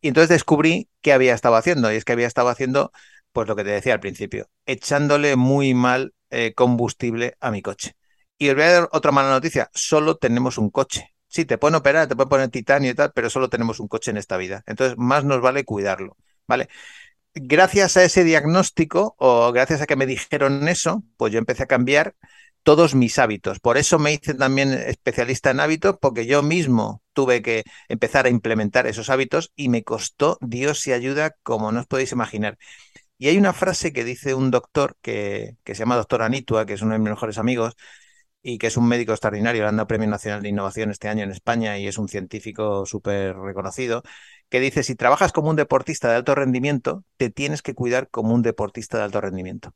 y 0.00 0.08
entonces 0.08 0.30
descubrí 0.30 0.90
qué 1.00 1.12
había 1.12 1.34
estado 1.34 1.56
haciendo 1.56 1.92
y 1.92 1.96
es 1.96 2.04
que 2.04 2.12
había 2.12 2.26
estado 2.26 2.48
haciendo 2.48 2.92
pues 3.32 3.48
lo 3.48 3.56
que 3.56 3.64
te 3.64 3.70
decía 3.70 3.94
al 3.94 4.00
principio, 4.00 4.48
echándole 4.66 5.36
muy 5.36 5.74
mal 5.74 6.14
eh, 6.30 6.52
combustible 6.54 7.36
a 7.40 7.50
mi 7.50 7.62
coche. 7.62 7.96
Y 8.38 8.48
os 8.50 8.54
voy 8.56 8.64
a 8.64 8.72
dar 8.72 8.88
otra 8.92 9.12
mala 9.12 9.30
noticia, 9.30 9.70
solo 9.74 10.16
tenemos 10.16 10.58
un 10.58 10.70
coche. 10.70 11.14
Sí, 11.28 11.44
te 11.46 11.56
pueden 11.58 11.76
operar, 11.76 12.08
te 12.08 12.16
pueden 12.16 12.28
poner 12.28 12.48
titanio 12.50 12.90
y 12.90 12.94
tal, 12.94 13.12
pero 13.14 13.30
solo 13.30 13.48
tenemos 13.48 13.80
un 13.80 13.88
coche 13.88 14.10
en 14.10 14.18
esta 14.18 14.36
vida. 14.36 14.62
Entonces, 14.66 14.98
más 14.98 15.24
nos 15.24 15.40
vale 15.40 15.64
cuidarlo, 15.64 16.16
¿vale? 16.46 16.68
Gracias 17.34 17.96
a 17.96 18.04
ese 18.04 18.24
diagnóstico 18.24 19.14
o 19.18 19.52
gracias 19.52 19.82
a 19.82 19.86
que 19.86 19.96
me 19.96 20.06
dijeron 20.06 20.68
eso, 20.68 21.02
pues 21.16 21.32
yo 21.32 21.38
empecé 21.38 21.64
a 21.64 21.66
cambiar 21.66 22.14
todos 22.62 22.94
mis 22.94 23.18
hábitos. 23.18 23.58
Por 23.60 23.76
eso 23.78 23.98
me 23.98 24.12
hice 24.12 24.34
también 24.34 24.72
especialista 24.72 25.50
en 25.50 25.60
hábitos, 25.60 25.96
porque 26.00 26.26
yo 26.26 26.42
mismo 26.42 27.02
tuve 27.12 27.42
que 27.42 27.64
empezar 27.88 28.26
a 28.26 28.28
implementar 28.30 28.86
esos 28.86 29.10
hábitos 29.10 29.52
y 29.56 29.68
me 29.68 29.82
costó 29.84 30.38
Dios 30.40 30.86
y 30.86 30.92
ayuda 30.92 31.34
como 31.42 31.72
no 31.72 31.80
os 31.80 31.86
podéis 31.86 32.12
imaginar. 32.12 32.58
Y 33.18 33.28
hay 33.28 33.38
una 33.38 33.52
frase 33.52 33.92
que 33.92 34.04
dice 34.04 34.34
un 34.34 34.50
doctor 34.50 34.96
que, 35.02 35.56
que 35.64 35.74
se 35.74 35.80
llama 35.80 35.96
doctor 35.96 36.22
Anitua, 36.22 36.66
que 36.66 36.74
es 36.74 36.82
uno 36.82 36.92
de 36.94 36.98
mis 36.98 37.10
mejores 37.10 37.38
amigos, 37.38 37.74
y 38.42 38.58
que 38.58 38.68
es 38.68 38.76
un 38.76 38.88
médico 38.88 39.12
extraordinario, 39.12 39.62
le 39.62 39.68
han 39.68 39.76
dado 39.76 39.86
Premio 39.86 40.08
Nacional 40.08 40.42
de 40.42 40.48
Innovación 40.48 40.90
este 40.90 41.08
año 41.08 41.22
en 41.24 41.30
España 41.30 41.78
y 41.78 41.86
es 41.86 41.98
un 41.98 42.08
científico 42.08 42.86
súper 42.86 43.36
reconocido, 43.36 44.02
que 44.48 44.60
dice, 44.60 44.82
si 44.82 44.94
trabajas 44.96 45.32
como 45.32 45.50
un 45.50 45.56
deportista 45.56 46.08
de 46.10 46.16
alto 46.16 46.34
rendimiento, 46.34 47.04
te 47.16 47.30
tienes 47.30 47.62
que 47.62 47.74
cuidar 47.74 48.08
como 48.10 48.34
un 48.34 48.42
deportista 48.42 48.98
de 48.98 49.04
alto 49.04 49.20
rendimiento. 49.20 49.74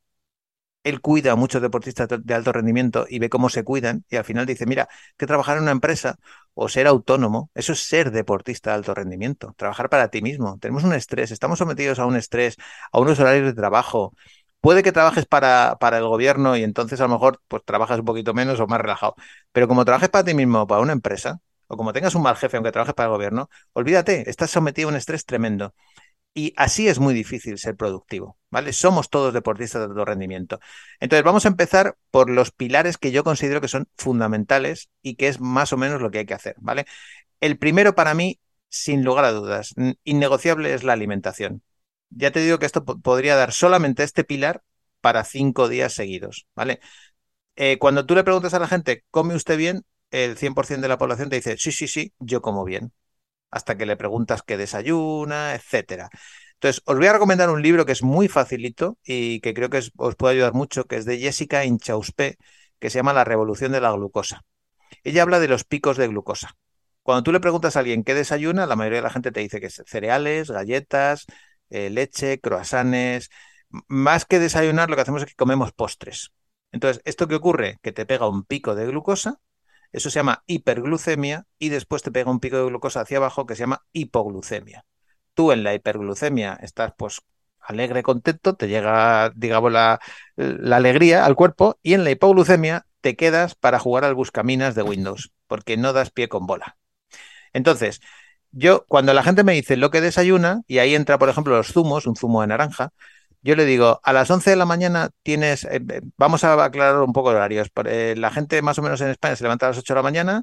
Él 0.84 1.00
cuida 1.00 1.32
a 1.32 1.36
muchos 1.36 1.60
deportistas 1.62 2.08
de 2.08 2.34
alto 2.34 2.52
rendimiento 2.52 3.06
y 3.08 3.18
ve 3.18 3.28
cómo 3.28 3.48
se 3.48 3.64
cuidan 3.64 4.04
y 4.08 4.16
al 4.16 4.24
final 4.24 4.46
dice, 4.46 4.66
mira, 4.66 4.88
que 5.16 5.26
trabajar 5.26 5.56
en 5.56 5.64
una 5.64 5.72
empresa 5.72 6.16
o 6.54 6.68
ser 6.68 6.86
autónomo, 6.86 7.50
eso 7.54 7.72
es 7.72 7.80
ser 7.80 8.12
deportista 8.12 8.70
de 8.70 8.76
alto 8.76 8.94
rendimiento, 8.94 9.52
trabajar 9.56 9.88
para 9.90 10.08
ti 10.10 10.22
mismo. 10.22 10.58
Tenemos 10.60 10.84
un 10.84 10.92
estrés, 10.94 11.32
estamos 11.32 11.58
sometidos 11.58 11.98
a 11.98 12.06
un 12.06 12.14
estrés, 12.16 12.56
a 12.92 13.00
unos 13.00 13.18
horarios 13.18 13.46
de 13.46 13.54
trabajo, 13.54 14.14
Puede 14.60 14.82
que 14.82 14.92
trabajes 14.92 15.26
para, 15.26 15.76
para, 15.78 15.98
el 15.98 16.04
gobierno 16.04 16.56
y 16.56 16.64
entonces 16.64 17.00
a 17.00 17.04
lo 17.04 17.10
mejor 17.10 17.40
pues 17.48 17.62
trabajas 17.64 18.00
un 18.00 18.04
poquito 18.04 18.34
menos 18.34 18.58
o 18.60 18.66
más 18.66 18.80
relajado. 18.80 19.14
Pero 19.52 19.68
como 19.68 19.84
trabajes 19.84 20.08
para 20.08 20.24
ti 20.24 20.34
mismo 20.34 20.62
o 20.62 20.66
para 20.66 20.80
una 20.80 20.92
empresa, 20.92 21.40
o 21.68 21.76
como 21.76 21.92
tengas 21.92 22.14
un 22.14 22.22
mal 22.22 22.36
jefe 22.36 22.56
aunque 22.56 22.72
trabajes 22.72 22.94
para 22.94 23.08
el 23.08 23.12
gobierno, 23.12 23.48
olvídate, 23.72 24.28
estás 24.28 24.50
sometido 24.50 24.88
a 24.88 24.92
un 24.92 24.96
estrés 24.96 25.24
tremendo. 25.24 25.74
Y 26.34 26.52
así 26.56 26.86
es 26.88 26.98
muy 26.98 27.14
difícil 27.14 27.58
ser 27.58 27.76
productivo, 27.76 28.38
¿vale? 28.50 28.72
Somos 28.74 29.08
todos 29.08 29.32
deportistas 29.32 29.80
de 29.80 29.86
alto 29.86 30.04
rendimiento. 30.04 30.60
Entonces 31.00 31.24
vamos 31.24 31.46
a 31.46 31.48
empezar 31.48 31.96
por 32.10 32.28
los 32.28 32.50
pilares 32.50 32.98
que 32.98 33.10
yo 33.10 33.24
considero 33.24 33.62
que 33.62 33.68
son 33.68 33.88
fundamentales 33.96 34.90
y 35.00 35.16
que 35.16 35.28
es 35.28 35.40
más 35.40 35.72
o 35.72 35.78
menos 35.78 36.02
lo 36.02 36.10
que 36.10 36.18
hay 36.18 36.26
que 36.26 36.34
hacer, 36.34 36.56
¿vale? 36.58 36.86
El 37.40 37.58
primero 37.58 37.94
para 37.94 38.14
mí, 38.14 38.40
sin 38.68 39.04
lugar 39.04 39.24
a 39.24 39.32
dudas, 39.32 39.74
innegociable 40.04 40.74
es 40.74 40.84
la 40.84 40.92
alimentación 40.92 41.62
ya 42.10 42.30
te 42.30 42.40
digo 42.40 42.58
que 42.58 42.66
esto 42.66 42.84
podría 42.84 43.36
dar 43.36 43.52
solamente 43.52 44.02
este 44.02 44.24
pilar 44.24 44.62
para 45.00 45.24
cinco 45.24 45.68
días 45.68 45.92
seguidos, 45.94 46.46
¿vale? 46.54 46.80
Eh, 47.56 47.78
cuando 47.78 48.06
tú 48.06 48.14
le 48.14 48.24
preguntas 48.24 48.54
a 48.54 48.58
la 48.58 48.68
gente, 48.68 49.04
¿come 49.10 49.34
usted 49.34 49.56
bien? 49.58 49.84
El 50.10 50.36
100% 50.36 50.84
de 50.84 50.88
la 50.88 50.98
población 50.98 51.30
te 51.30 51.36
dice, 51.36 51.56
sí, 51.58 51.72
sí, 51.72 51.88
sí, 51.88 52.12
yo 52.18 52.42
como 52.42 52.64
bien. 52.64 52.92
Hasta 53.50 53.76
que 53.78 53.86
le 53.86 53.96
preguntas 53.96 54.42
qué 54.42 54.56
desayuna, 54.56 55.54
etcétera. 55.54 56.10
Entonces, 56.54 56.82
os 56.86 56.96
voy 56.96 57.06
a 57.06 57.12
recomendar 57.14 57.50
un 57.50 57.62
libro 57.62 57.86
que 57.86 57.92
es 57.92 58.02
muy 58.02 58.28
facilito 58.28 58.98
y 59.04 59.40
que 59.40 59.54
creo 59.54 59.70
que 59.70 59.82
os 59.96 60.16
puede 60.16 60.34
ayudar 60.34 60.54
mucho, 60.54 60.84
que 60.86 60.96
es 60.96 61.04
de 61.04 61.18
Jessica 61.18 61.64
Inchauspé, 61.64 62.36
que 62.78 62.90
se 62.90 62.98
llama 62.98 63.12
La 63.12 63.24
revolución 63.24 63.72
de 63.72 63.80
la 63.80 63.92
glucosa. 63.92 64.42
Ella 65.04 65.22
habla 65.22 65.40
de 65.40 65.48
los 65.48 65.64
picos 65.64 65.96
de 65.96 66.08
glucosa. 66.08 66.56
Cuando 67.02 67.22
tú 67.22 67.32
le 67.32 67.40
preguntas 67.40 67.76
a 67.76 67.80
alguien 67.80 68.04
qué 68.04 68.14
desayuna, 68.14 68.66
la 68.66 68.76
mayoría 68.76 68.98
de 68.98 69.02
la 69.04 69.10
gente 69.10 69.32
te 69.32 69.40
dice 69.40 69.60
que 69.60 69.66
es 69.66 69.82
cereales, 69.86 70.50
galletas, 70.50 71.26
eh, 71.70 71.90
leche, 71.90 72.40
croissants. 72.40 73.30
Más 73.88 74.24
que 74.24 74.38
desayunar, 74.38 74.88
lo 74.90 74.96
que 74.96 75.02
hacemos 75.02 75.22
es 75.22 75.28
que 75.28 75.34
comemos 75.34 75.72
postres. 75.72 76.32
Entonces, 76.72 77.02
¿esto 77.04 77.28
qué 77.28 77.34
ocurre? 77.34 77.78
Que 77.82 77.92
te 77.92 78.06
pega 78.06 78.28
un 78.28 78.44
pico 78.44 78.74
de 78.74 78.86
glucosa, 78.86 79.40
eso 79.92 80.10
se 80.10 80.18
llama 80.18 80.42
hiperglucemia, 80.46 81.46
y 81.58 81.68
después 81.70 82.02
te 82.02 82.10
pega 82.10 82.30
un 82.30 82.40
pico 82.40 82.56
de 82.56 82.66
glucosa 82.66 83.00
hacia 83.00 83.18
abajo 83.18 83.46
que 83.46 83.54
se 83.54 83.60
llama 83.60 83.84
hipoglucemia. 83.92 84.84
Tú 85.34 85.52
en 85.52 85.64
la 85.64 85.74
hiperglucemia 85.74 86.58
estás 86.62 86.92
pues 86.96 87.20
alegre, 87.60 88.02
contento, 88.02 88.54
te 88.56 88.68
llega, 88.68 89.32
digamos, 89.34 89.72
la, 89.72 90.00
la 90.36 90.76
alegría 90.76 91.24
al 91.24 91.34
cuerpo, 91.34 91.78
y 91.82 91.94
en 91.94 92.04
la 92.04 92.10
hipoglucemia 92.10 92.86
te 93.00 93.16
quedas 93.16 93.54
para 93.54 93.78
jugar 93.78 94.04
al 94.04 94.14
buscaminas 94.14 94.74
de 94.74 94.82
Windows, 94.82 95.32
porque 95.46 95.76
no 95.76 95.92
das 95.92 96.10
pie 96.10 96.28
con 96.28 96.46
bola. 96.46 96.76
Entonces, 97.52 98.00
yo, 98.52 98.84
cuando 98.88 99.12
la 99.14 99.22
gente 99.22 99.44
me 99.44 99.52
dice 99.52 99.76
lo 99.76 99.90
que 99.90 100.00
desayuna, 100.00 100.62
y 100.66 100.78
ahí 100.78 100.94
entra, 100.94 101.18
por 101.18 101.28
ejemplo, 101.28 101.56
los 101.56 101.72
zumos, 101.72 102.06
un 102.06 102.16
zumo 102.16 102.40
de 102.40 102.48
naranja, 102.48 102.90
yo 103.46 103.54
le 103.54 103.64
digo, 103.64 104.00
a 104.02 104.12
las 104.12 104.28
11 104.28 104.50
de 104.50 104.56
la 104.56 104.66
mañana 104.66 105.10
tienes, 105.22 105.64
eh, 105.64 105.80
eh, 105.88 106.00
vamos 106.16 106.42
a 106.42 106.64
aclarar 106.64 107.00
un 107.00 107.12
poco 107.12 107.28
horarios. 107.28 107.68
Eh, 107.84 108.14
la 108.18 108.32
gente 108.32 108.60
más 108.60 108.76
o 108.80 108.82
menos 108.82 109.00
en 109.00 109.08
España 109.10 109.36
se 109.36 109.44
levanta 109.44 109.66
a 109.66 109.68
las 109.70 109.78
8 109.78 109.94
de 109.94 109.98
la 109.98 110.02
mañana 110.02 110.42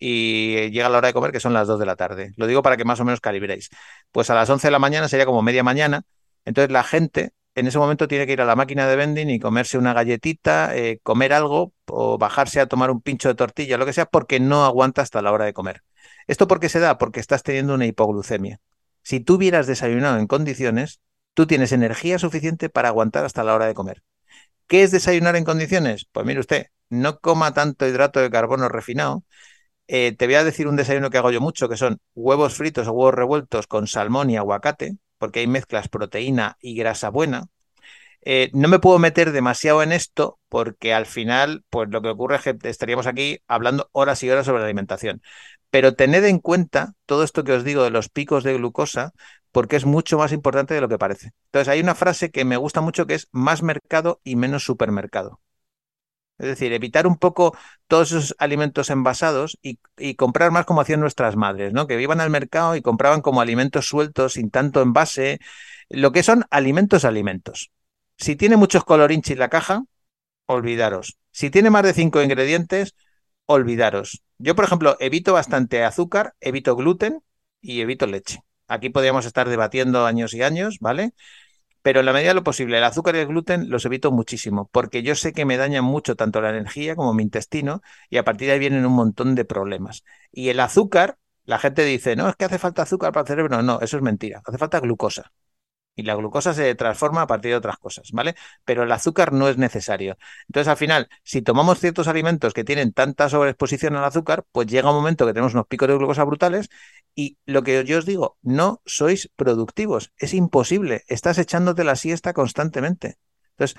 y 0.00 0.70
llega 0.70 0.88
la 0.88 0.98
hora 0.98 1.08
de 1.08 1.14
comer, 1.14 1.30
que 1.32 1.38
son 1.38 1.52
las 1.52 1.68
2 1.68 1.78
de 1.78 1.86
la 1.86 1.94
tarde. 1.94 2.32
Lo 2.36 2.48
digo 2.48 2.60
para 2.62 2.76
que 2.76 2.84
más 2.84 2.98
o 2.98 3.04
menos 3.04 3.20
calibréis. 3.20 3.70
Pues 4.10 4.30
a 4.30 4.34
las 4.34 4.50
11 4.50 4.66
de 4.66 4.72
la 4.72 4.80
mañana 4.80 5.08
sería 5.08 5.26
como 5.26 5.42
media 5.42 5.62
mañana. 5.62 6.02
Entonces 6.44 6.72
la 6.72 6.82
gente 6.82 7.32
en 7.54 7.68
ese 7.68 7.78
momento 7.78 8.08
tiene 8.08 8.26
que 8.26 8.32
ir 8.32 8.40
a 8.40 8.44
la 8.44 8.56
máquina 8.56 8.88
de 8.88 8.96
vending 8.96 9.30
y 9.30 9.38
comerse 9.38 9.78
una 9.78 9.92
galletita, 9.92 10.72
comer 11.04 11.32
algo 11.32 11.72
o 11.86 12.18
bajarse 12.18 12.60
a 12.60 12.66
tomar 12.66 12.90
un 12.90 13.00
pincho 13.00 13.28
de 13.28 13.34
tortilla, 13.36 13.78
lo 13.78 13.86
que 13.86 13.92
sea, 13.92 14.06
porque 14.06 14.40
no 14.40 14.64
aguanta 14.64 15.02
hasta 15.02 15.22
la 15.22 15.32
hora 15.32 15.44
de 15.44 15.52
comer. 15.52 15.82
¿Esto 16.26 16.48
por 16.48 16.60
qué 16.60 16.68
se 16.68 16.80
da? 16.80 16.98
Porque 16.98 17.20
estás 17.20 17.42
teniendo 17.42 17.74
una 17.74 17.86
hipoglucemia. 17.86 18.60
Si 19.02 19.20
tú 19.20 19.34
hubieras 19.34 19.66
desayunado 19.66 20.18
en 20.18 20.26
condiciones, 20.26 21.00
tú 21.34 21.46
tienes 21.46 21.72
energía 21.72 22.18
suficiente 22.18 22.68
para 22.68 22.88
aguantar 22.88 23.24
hasta 23.24 23.44
la 23.44 23.54
hora 23.54 23.66
de 23.66 23.74
comer. 23.74 24.02
¿Qué 24.66 24.82
es 24.82 24.90
desayunar 24.90 25.36
en 25.36 25.44
condiciones? 25.44 26.06
Pues 26.12 26.26
mire 26.26 26.40
usted, 26.40 26.66
no 26.88 27.18
coma 27.20 27.54
tanto 27.54 27.86
hidrato 27.86 28.20
de 28.20 28.30
carbono 28.30 28.68
refinado. 28.68 29.24
Eh, 29.88 30.14
te 30.16 30.26
voy 30.26 30.36
a 30.36 30.44
decir 30.44 30.68
un 30.68 30.76
desayuno 30.76 31.10
que 31.10 31.18
hago 31.18 31.32
yo 31.32 31.40
mucho, 31.40 31.68
que 31.68 31.76
son 31.76 32.00
huevos 32.14 32.54
fritos 32.54 32.86
o 32.88 32.92
huevos 32.92 33.14
revueltos 33.14 33.66
con 33.66 33.86
salmón 33.88 34.30
y 34.30 34.36
aguacate, 34.36 34.96
porque 35.18 35.40
hay 35.40 35.46
mezclas 35.48 35.88
proteína 35.88 36.56
y 36.60 36.76
grasa 36.76 37.10
buena. 37.10 37.46
Eh, 38.22 38.50
no 38.52 38.68
me 38.68 38.78
puedo 38.78 38.98
meter 38.98 39.32
demasiado 39.32 39.82
en 39.82 39.92
esto 39.92 40.38
porque 40.48 40.92
al 40.92 41.06
final, 41.06 41.64
pues 41.70 41.88
lo 41.90 42.02
que 42.02 42.08
ocurre 42.10 42.36
es 42.36 42.42
que 42.42 42.56
estaríamos 42.64 43.06
aquí 43.06 43.40
hablando 43.48 43.88
horas 43.92 44.22
y 44.22 44.30
horas 44.30 44.46
sobre 44.46 44.60
la 44.60 44.66
alimentación. 44.66 45.22
Pero 45.70 45.94
tened 45.94 46.24
en 46.24 46.38
cuenta 46.38 46.94
todo 47.06 47.22
esto 47.24 47.44
que 47.44 47.52
os 47.52 47.64
digo 47.64 47.84
de 47.84 47.90
los 47.90 48.08
picos 48.08 48.44
de 48.44 48.54
glucosa, 48.54 49.12
porque 49.52 49.76
es 49.76 49.84
mucho 49.84 50.18
más 50.18 50.32
importante 50.32 50.74
de 50.74 50.80
lo 50.80 50.88
que 50.88 50.98
parece. 50.98 51.30
Entonces, 51.46 51.68
hay 51.68 51.80
una 51.80 51.94
frase 51.94 52.30
que 52.30 52.44
me 52.44 52.56
gusta 52.56 52.80
mucho 52.80 53.06
que 53.06 53.14
es 53.14 53.28
más 53.32 53.62
mercado 53.62 54.20
y 54.24 54.36
menos 54.36 54.64
supermercado. 54.64 55.40
Es 56.40 56.46
decir, 56.46 56.72
evitar 56.72 57.06
un 57.06 57.18
poco 57.18 57.54
todos 57.86 58.12
esos 58.12 58.34
alimentos 58.38 58.88
envasados 58.88 59.58
y, 59.60 59.78
comprar 60.14 60.50
más 60.50 60.64
como 60.64 60.80
hacían 60.80 61.00
nuestras 61.00 61.36
madres, 61.36 61.74
¿no? 61.74 61.86
Que 61.86 62.00
iban 62.00 62.20
al 62.20 62.30
mercado 62.30 62.76
y 62.76 62.82
compraban 62.82 63.20
como 63.20 63.42
alimentos 63.42 63.86
sueltos, 63.86 64.34
sin 64.34 64.50
tanto 64.50 64.80
envase, 64.80 65.38
lo 65.90 66.12
que 66.12 66.22
son 66.22 66.46
alimentos 66.50 67.04
alimentos. 67.04 67.70
Si 68.16 68.36
tiene 68.36 68.56
muchos 68.56 68.84
colorinchis 68.84 69.36
la 69.36 69.50
caja, 69.50 69.84
olvidaros. 70.46 71.18
Si 71.30 71.50
tiene 71.50 71.68
más 71.68 71.82
de 71.82 71.92
cinco 71.92 72.22
ingredientes, 72.22 72.94
olvidaros. 73.44 74.22
Yo, 74.42 74.54
por 74.56 74.64
ejemplo, 74.64 74.96
evito 75.00 75.34
bastante 75.34 75.84
azúcar, 75.84 76.34
evito 76.40 76.74
gluten 76.74 77.22
y 77.60 77.82
evito 77.82 78.06
leche. 78.06 78.40
Aquí 78.68 78.88
podríamos 78.88 79.26
estar 79.26 79.48
debatiendo 79.50 80.06
años 80.06 80.32
y 80.32 80.42
años, 80.42 80.78
¿vale? 80.80 81.12
Pero 81.82 82.00
en 82.00 82.06
la 82.06 82.12
medida 82.14 82.30
de 82.30 82.34
lo 82.36 82.44
posible, 82.44 82.78
el 82.78 82.84
azúcar 82.84 83.16
y 83.16 83.20
el 83.20 83.26
gluten 83.28 83.70
los 83.70 83.84
evito 83.86 84.12
muchísimo, 84.12 84.70
porque 84.72 85.02
yo 85.02 85.14
sé 85.14 85.32
que 85.34 85.44
me 85.44 85.58
dañan 85.58 85.84
mucho 85.84 86.16
tanto 86.16 86.40
la 86.40 86.50
energía 86.50 86.96
como 86.96 87.14
mi 87.14 87.22
intestino 87.24 87.82
y 88.10 88.18
a 88.18 88.24
partir 88.24 88.48
de 88.48 88.54
ahí 88.54 88.60
vienen 88.60 88.86
un 88.86 88.94
montón 88.94 89.34
de 89.34 89.44
problemas. 89.44 90.04
Y 90.32 90.48
el 90.50 90.60
azúcar, 90.60 91.18
la 91.44 91.58
gente 91.58 91.84
dice, 91.84 92.16
no, 92.16 92.28
es 92.30 92.36
que 92.36 92.46
hace 92.46 92.58
falta 92.58 92.82
azúcar 92.82 93.12
para 93.12 93.22
el 93.22 93.28
cerebro. 93.28 93.62
No, 93.62 93.80
eso 93.82 93.98
es 93.98 94.02
mentira, 94.02 94.42
hace 94.46 94.58
falta 94.58 94.80
glucosa 94.80 95.32
y 96.00 96.02
la 96.02 96.14
glucosa 96.14 96.54
se 96.54 96.74
transforma 96.74 97.22
a 97.22 97.26
partir 97.26 97.50
de 97.52 97.56
otras 97.56 97.78
cosas, 97.78 98.10
¿vale? 98.12 98.34
Pero 98.64 98.82
el 98.82 98.92
azúcar 98.92 99.32
no 99.32 99.48
es 99.48 99.58
necesario. 99.58 100.16
Entonces, 100.48 100.68
al 100.68 100.76
final, 100.76 101.08
si 101.22 101.42
tomamos 101.42 101.78
ciertos 101.78 102.08
alimentos 102.08 102.54
que 102.54 102.64
tienen 102.64 102.92
tanta 102.92 103.28
sobreexposición 103.28 103.96
al 103.96 104.04
azúcar, 104.04 104.44
pues 104.52 104.66
llega 104.66 104.90
un 104.90 104.96
momento 104.96 105.26
que 105.26 105.32
tenemos 105.32 105.54
unos 105.54 105.66
picos 105.66 105.88
de 105.88 105.96
glucosa 105.96 106.24
brutales 106.24 106.70
y 107.14 107.38
lo 107.44 107.62
que 107.62 107.84
yo 107.84 107.98
os 107.98 108.06
digo, 108.06 108.38
no 108.42 108.80
sois 108.86 109.30
productivos, 109.36 110.12
es 110.16 110.34
imposible, 110.34 111.04
estás 111.06 111.38
echándote 111.38 111.84
la 111.84 111.96
siesta 111.96 112.32
constantemente. 112.32 113.18
Entonces, 113.52 113.76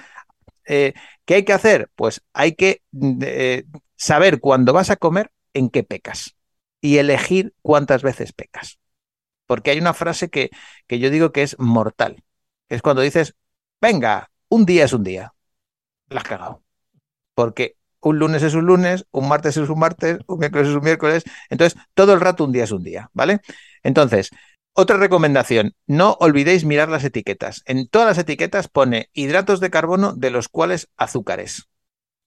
eh, 0.66 0.94
¿qué 1.26 1.36
hay 1.36 1.46
que 1.46 1.54
hacer? 1.54 1.90
Pues 1.96 2.24
hay 2.34 2.54
que 2.56 2.84
eh, 3.22 3.66
saber 3.96 4.40
cuándo 4.40 4.74
vas 4.74 4.90
a 4.90 4.98
comer 4.98 5.32
en 5.54 5.70
qué 5.70 5.84
pecas 5.84 6.36
y 6.82 6.98
elegir 6.98 7.54
cuántas 7.62 8.04
veces 8.04 8.34
pecas. 8.34 8.81
Porque 9.52 9.72
hay 9.72 9.80
una 9.80 9.94
frase 9.94 10.30
que, 10.30 10.50
que 10.88 10.98
yo 11.00 11.10
digo 11.10 11.34
que 11.34 11.44
es 11.44 11.60
mortal. 11.60 12.24
Es 12.70 12.82
cuando 12.82 13.02
dices, 13.02 13.36
venga, 13.82 14.32
un 14.48 14.66
día 14.66 14.86
es 14.86 14.94
un 14.94 15.04
día. 15.04 15.34
La 16.08 16.22
has 16.22 16.28
cagado. 16.30 16.64
Porque 17.36 17.76
un 18.00 18.18
lunes 18.18 18.44
es 18.44 18.54
un 18.54 18.66
lunes, 18.66 19.06
un 19.12 19.28
martes 19.28 19.58
es 19.58 19.68
un 19.68 19.78
martes, 19.78 20.20
un 20.28 20.40
miércoles 20.40 20.70
es 20.70 20.76
un 20.76 20.86
miércoles. 20.86 21.26
Entonces, 21.50 21.78
todo 21.96 22.14
el 22.14 22.22
rato 22.22 22.46
un 22.46 22.54
día 22.54 22.64
es 22.64 22.72
un 22.72 22.82
día, 22.82 23.10
¿vale? 23.12 23.42
Entonces, 23.84 24.30
otra 24.72 24.96
recomendación, 24.96 25.76
no 25.86 26.16
olvidéis 26.22 26.64
mirar 26.64 26.88
las 26.88 27.04
etiquetas. 27.04 27.62
En 27.66 27.90
todas 27.90 28.08
las 28.08 28.20
etiquetas 28.20 28.70
pone 28.70 29.10
hidratos 29.12 29.60
de 29.60 29.70
carbono 29.70 30.14
de 30.14 30.32
los 30.32 30.48
cuales 30.48 30.88
azúcares. 30.96 31.68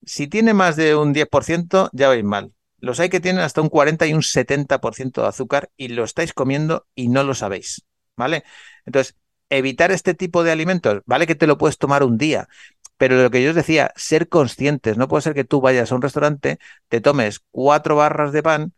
Si 0.05 0.27
tiene 0.27 0.53
más 0.53 0.75
de 0.75 0.95
un 0.95 1.11
10%, 1.11 1.89
ya 1.91 2.07
vais 2.07 2.23
mal. 2.23 2.53
Los 2.85 2.99
hay 2.99 3.09
que 3.09 3.19
tienen 3.19 3.41
hasta 3.43 3.61
un 3.61 3.69
40 3.69 4.05
y 4.05 4.13
un 4.13 4.21
70% 4.21 5.21
de 5.23 5.27
azúcar 5.27 5.71
y 5.75 5.87
lo 5.89 6.03
estáis 6.03 6.33
comiendo 6.33 6.85
y 6.93 7.07
no 7.09 7.23
lo 7.23 7.33
sabéis, 7.33 7.83
¿vale? 8.15 8.43
Entonces, 8.85 9.15
evitar 9.49 9.91
este 9.91 10.13
tipo 10.13 10.43
de 10.43 10.51
alimentos, 10.51 11.01
vale 11.07 11.25
que 11.25 11.33
te 11.33 11.47
lo 11.47 11.57
puedes 11.57 11.79
tomar 11.79 12.03
un 12.03 12.19
día, 12.19 12.47
pero 12.97 13.21
lo 13.21 13.31
que 13.31 13.43
yo 13.43 13.49
os 13.49 13.55
decía, 13.55 13.91
ser 13.95 14.29
conscientes, 14.29 14.97
no 14.97 15.07
puede 15.07 15.23
ser 15.23 15.33
que 15.33 15.43
tú 15.43 15.61
vayas 15.61 15.91
a 15.91 15.95
un 15.95 16.01
restaurante, 16.03 16.59
te 16.87 17.01
tomes 17.01 17.41
cuatro 17.51 17.95
barras 17.95 18.31
de 18.31 18.43
pan, 18.43 18.73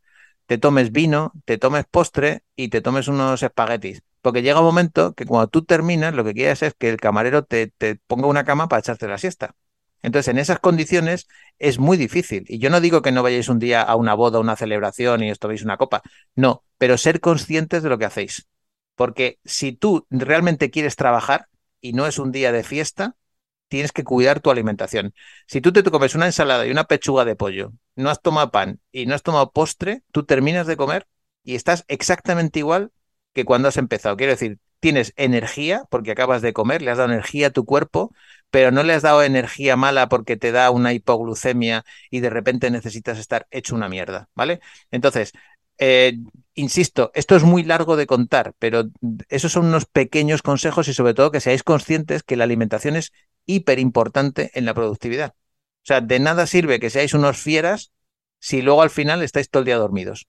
te 0.45 0.57
tomes 0.57 0.91
vino, 0.93 1.33
te 1.45 1.57
tomes 1.57 1.85
postre 1.91 2.43
y 2.55 2.69
te 2.69 2.81
tomes 2.81 3.07
unos 3.09 3.43
espaguetis. 3.43 4.03
Porque 4.21 4.41
llega 4.41 4.59
un 4.59 4.65
momento 4.65 5.13
que 5.15 5.25
cuando 5.25 5.47
tú 5.49 5.65
terminas, 5.65 6.13
lo 6.13 6.23
que 6.23 6.33
quieres 6.33 6.63
es 6.63 6.73
que 6.73 6.89
el 6.89 6.97
camarero 6.97 7.43
te, 7.43 7.67
te 7.67 7.95
ponga 8.07 8.27
una 8.27 8.45
cama 8.45 8.67
para 8.69 8.79
echarte 8.79 9.07
la 9.07 9.17
siesta. 9.17 9.55
Entonces, 10.01 10.29
en 10.29 10.37
esas 10.37 10.59
condiciones 10.59 11.27
es 11.59 11.79
muy 11.79 11.97
difícil. 11.97 12.45
Y 12.47 12.59
yo 12.59 12.69
no 12.69 12.81
digo 12.81 13.01
que 13.01 13.11
no 13.11 13.23
vayáis 13.23 13.49
un 13.49 13.59
día 13.59 13.81
a 13.81 13.95
una 13.95 14.13
boda, 14.13 14.39
una 14.39 14.55
celebración 14.55 15.23
y 15.23 15.31
os 15.31 15.39
toméis 15.39 15.63
una 15.63 15.77
copa. 15.77 16.01
No, 16.35 16.63
pero 16.77 16.97
ser 16.97 17.19
conscientes 17.19 17.83
de 17.83 17.89
lo 17.89 17.97
que 17.97 18.05
hacéis. 18.05 18.47
Porque 18.95 19.39
si 19.45 19.73
tú 19.73 20.05
realmente 20.09 20.71
quieres 20.71 20.95
trabajar 20.95 21.47
y 21.81 21.93
no 21.93 22.07
es 22.07 22.19
un 22.19 22.31
día 22.31 22.51
de 22.51 22.63
fiesta, 22.63 23.15
tienes 23.67 23.91
que 23.91 24.03
cuidar 24.03 24.39
tu 24.39 24.49
alimentación. 24.49 25.13
Si 25.45 25.61
tú 25.61 25.73
te 25.73 25.83
comes 25.83 26.15
una 26.15 26.25
ensalada 26.25 26.65
y 26.65 26.71
una 26.71 26.85
pechuga 26.85 27.25
de 27.25 27.35
pollo, 27.35 27.73
no 27.95 28.09
has 28.09 28.21
tomado 28.21 28.51
pan 28.51 28.79
y 28.91 29.05
no 29.05 29.15
has 29.15 29.23
tomado 29.23 29.51
postre, 29.51 30.03
tú 30.11 30.25
terminas 30.25 30.67
de 30.67 30.77
comer 30.77 31.07
y 31.43 31.55
estás 31.55 31.83
exactamente 31.87 32.59
igual 32.59 32.91
que 33.33 33.45
cuando 33.45 33.67
has 33.67 33.77
empezado. 33.77 34.17
Quiero 34.17 34.31
decir, 34.31 34.59
tienes 34.79 35.13
energía 35.15 35.84
porque 35.89 36.12
acabas 36.12 36.41
de 36.41 36.53
comer, 36.53 36.81
le 36.81 36.91
has 36.91 36.98
dado 36.98 37.12
energía 37.12 37.48
a 37.48 37.50
tu 37.51 37.65
cuerpo, 37.65 38.13
pero 38.50 38.72
no 38.72 38.84
le 38.84 38.93
has 38.93 39.03
dado 39.03 39.24
energía 39.24 39.75
mala 39.75 40.10
porque 40.10 40.38
te 40.38 40.51
da 40.51 40.72
una 40.72 40.93
hipoglucemia 40.93 41.84
y 42.10 42.19
de 42.22 42.29
repente 42.29 42.72
necesitas 42.72 43.17
estar 43.17 43.48
hecho 43.51 43.75
una 43.75 43.89
mierda, 43.89 44.29
¿vale? 44.36 44.60
Entonces, 44.91 45.34
eh, 45.79 46.17
insisto, 46.55 47.12
esto 47.13 47.36
es 47.36 47.43
muy 47.43 47.63
largo 47.63 47.96
de 47.98 48.07
contar, 48.07 48.53
pero 48.60 48.86
esos 49.29 49.51
son 49.51 49.65
unos 49.65 49.86
pequeños 49.86 50.41
consejos 50.41 50.88
y 50.88 50.93
sobre 50.93 51.13
todo 51.13 51.31
que 51.31 51.39
seáis 51.39 51.63
conscientes 51.63 52.24
que 52.24 52.36
la 52.36 52.46
alimentación 52.46 52.96
es 52.96 53.12
hiper 53.46 53.79
importante 53.79 54.51
en 54.53 54.65
la 54.65 54.74
productividad. 54.74 55.34
O 55.84 55.88
sea, 55.88 56.01
de 56.01 56.19
nada 56.19 56.48
sirve 56.48 56.79
que 56.79 56.89
seáis 56.89 57.13
unos 57.13 57.38
fieras 57.38 57.91
si 58.39 58.62
luego 58.62 58.81
al 58.81 58.89
final 58.89 59.24
estáis 59.24 59.50
todo 59.50 59.62
el 59.62 59.65
día 59.65 59.77
dormidos. 59.77 60.27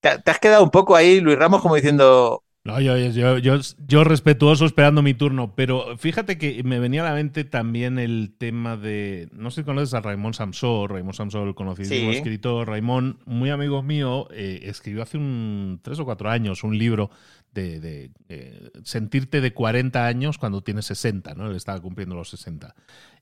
Te, 0.00 0.18
te 0.20 0.30
has 0.30 0.40
quedado 0.40 0.64
un 0.64 0.70
poco 0.70 0.96
ahí, 0.96 1.20
Luis 1.20 1.38
Ramos, 1.38 1.62
como 1.62 1.76
diciendo, 1.76 2.44
no, 2.66 2.80
yo, 2.80 2.96
yo, 3.38 3.60
yo, 3.86 4.04
respetuoso 4.04 4.66
esperando 4.66 5.00
mi 5.00 5.14
turno, 5.14 5.54
pero 5.54 5.96
fíjate 5.96 6.36
que 6.36 6.64
me 6.64 6.80
venía 6.80 7.02
a 7.02 7.10
la 7.10 7.14
mente 7.14 7.44
también 7.44 8.00
el 8.00 8.34
tema 8.36 8.76
de, 8.76 9.28
no 9.32 9.52
sé 9.52 9.60
si 9.60 9.64
conoces 9.64 9.94
a 9.94 10.00
Raymond 10.00 10.34
Samsó, 10.34 10.88
Raymond 10.88 11.14
Samsó, 11.14 11.44
el 11.44 11.54
conocido 11.54 11.94
escritor, 12.10 12.68
Raymond, 12.68 13.18
muy 13.24 13.50
amigo 13.50 13.84
mío, 13.84 14.26
eh, 14.32 14.62
escribió 14.64 15.04
hace 15.04 15.16
un 15.16 15.78
tres 15.80 16.00
o 16.00 16.04
cuatro 16.04 16.28
años 16.28 16.64
un 16.64 16.76
libro 16.76 17.08
de, 17.54 18.10
sentirte 18.82 19.40
de 19.40 19.52
40 19.52 20.04
años 20.04 20.36
cuando 20.36 20.62
tienes 20.62 20.86
60, 20.86 21.34
¿no? 21.34 21.48
Él 21.48 21.56
estaba 21.56 21.80
cumpliendo 21.80 22.16
los 22.16 22.30
60. 22.30 22.74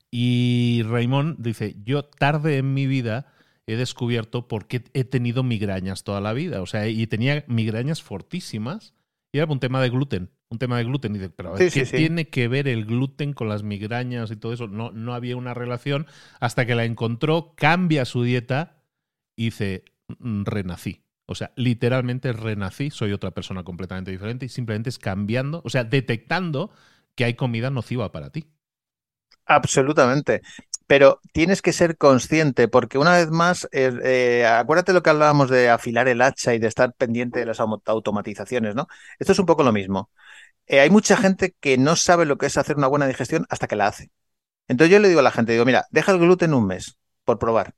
Y 0.09 0.81
Raymond 0.87 1.37
dice, 1.37 1.75
yo 1.83 2.03
tarde 2.03 2.57
en 2.57 2.73
mi 2.73 2.87
vida 2.87 3.27
he 3.67 3.75
descubierto 3.75 4.47
por 4.47 4.65
qué 4.65 4.83
he 4.93 5.03
tenido 5.03 5.43
migrañas 5.43 6.03
toda 6.03 6.19
la 6.19 6.33
vida, 6.33 6.63
o 6.63 6.65
sea, 6.65 6.87
y 6.87 7.05
tenía 7.05 7.45
migrañas 7.47 8.01
fortísimas 8.01 8.94
y 9.35 9.37
era 9.37 9.51
un 9.51 9.59
tema 9.59 9.81
de 9.81 9.89
gluten, 9.89 10.31
un 10.47 10.59
tema 10.59 10.77
de 10.77 10.85
gluten. 10.85 11.13
Y 11.13 11.19
dice, 11.19 11.29
pero 11.29 11.55
¿qué 11.55 11.85
tiene 11.85 12.29
que 12.29 12.47
ver 12.47 12.69
el 12.69 12.85
gluten 12.85 13.33
con 13.33 13.49
las 13.49 13.63
migrañas 13.63 14.31
y 14.31 14.37
todo 14.37 14.53
eso? 14.53 14.69
No, 14.69 14.91
no 14.91 15.13
había 15.13 15.35
una 15.35 15.53
relación 15.53 16.07
hasta 16.39 16.65
que 16.65 16.73
la 16.73 16.85
encontró, 16.85 17.53
cambia 17.57 18.05
su 18.05 18.23
dieta 18.23 18.77
y 19.35 19.45
dice, 19.45 19.83
mm, 20.19 20.45
renací. 20.45 21.03
O 21.25 21.35
sea, 21.35 21.51
literalmente 21.57 22.31
renací, 22.31 22.91
soy 22.91 23.11
otra 23.11 23.31
persona 23.31 23.65
completamente 23.65 24.09
diferente 24.09 24.45
y 24.45 24.49
simplemente 24.49 24.89
es 24.89 24.99
cambiando, 24.99 25.61
o 25.65 25.69
sea, 25.69 25.83
detectando 25.83 26.71
que 27.13 27.25
hay 27.25 27.33
comida 27.33 27.69
nociva 27.69 28.13
para 28.13 28.29
ti. 28.29 28.45
Absolutamente 29.47 30.43
pero 30.87 31.19
tienes 31.33 31.61
que 31.61 31.73
ser 31.73 31.97
consciente, 31.97 32.67
porque 32.67 32.97
una 32.97 33.13
vez 33.17 33.29
más, 33.31 33.67
eh, 33.71 33.91
eh, 34.03 34.45
acuérdate 34.45 34.93
lo 34.93 35.01
que 35.03 35.09
hablábamos 35.09 35.49
de 35.49 35.69
afilar 35.69 36.07
el 36.07 36.21
hacha 36.21 36.53
y 36.53 36.59
de 36.59 36.67
estar 36.67 36.93
pendiente 36.93 37.39
de 37.39 37.45
las 37.45 37.59
automatizaciones, 37.59 38.75
¿no? 38.75 38.87
Esto 39.19 39.33
es 39.33 39.39
un 39.39 39.45
poco 39.47 39.63
lo 39.63 39.71
mismo. 39.73 40.09
Eh, 40.67 40.79
hay 40.81 40.89
mucha 40.89 41.17
gente 41.17 41.55
que 41.59 41.77
no 41.77 41.95
sabe 41.95 42.25
lo 42.25 42.37
que 42.37 42.47
es 42.47 42.57
hacer 42.57 42.77
una 42.77 42.87
buena 42.87 43.07
digestión 43.07 43.45
hasta 43.49 43.67
que 43.67 43.75
la 43.75 43.87
hace. 43.87 44.11
Entonces 44.67 44.91
yo 44.93 44.99
le 44.99 45.09
digo 45.09 45.21
a 45.21 45.23
la 45.23 45.31
gente, 45.31 45.53
digo, 45.53 45.65
mira, 45.65 45.85
deja 45.91 46.11
el 46.13 46.19
gluten 46.19 46.53
un 46.53 46.67
mes 46.67 46.97
por 47.25 47.39
probar. 47.39 47.75